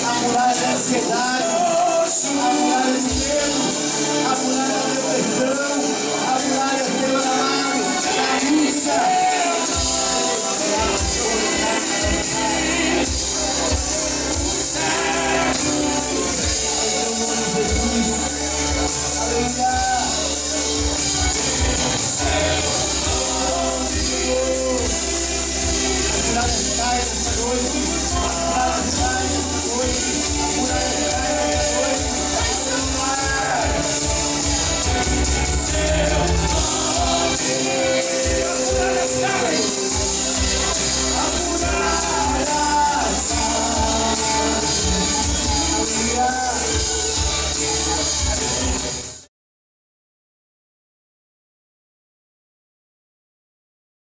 A 0.05 0.15
muralha 0.21 0.55
da 0.55 0.69
ansiedade, 0.73 1.57
a 2.29 2.53
muralha 2.53 2.93
do 2.93 3.15
medo, 3.15 3.61
a 4.27 4.37
muralha 4.37 4.77
da 4.77 4.89
depressão, 4.93 5.77
a 6.29 6.39
muralha, 6.39 6.85
Senhor 6.85 7.23
amado, 7.25 7.81
a 8.21 8.37
angústia. 8.47 9.24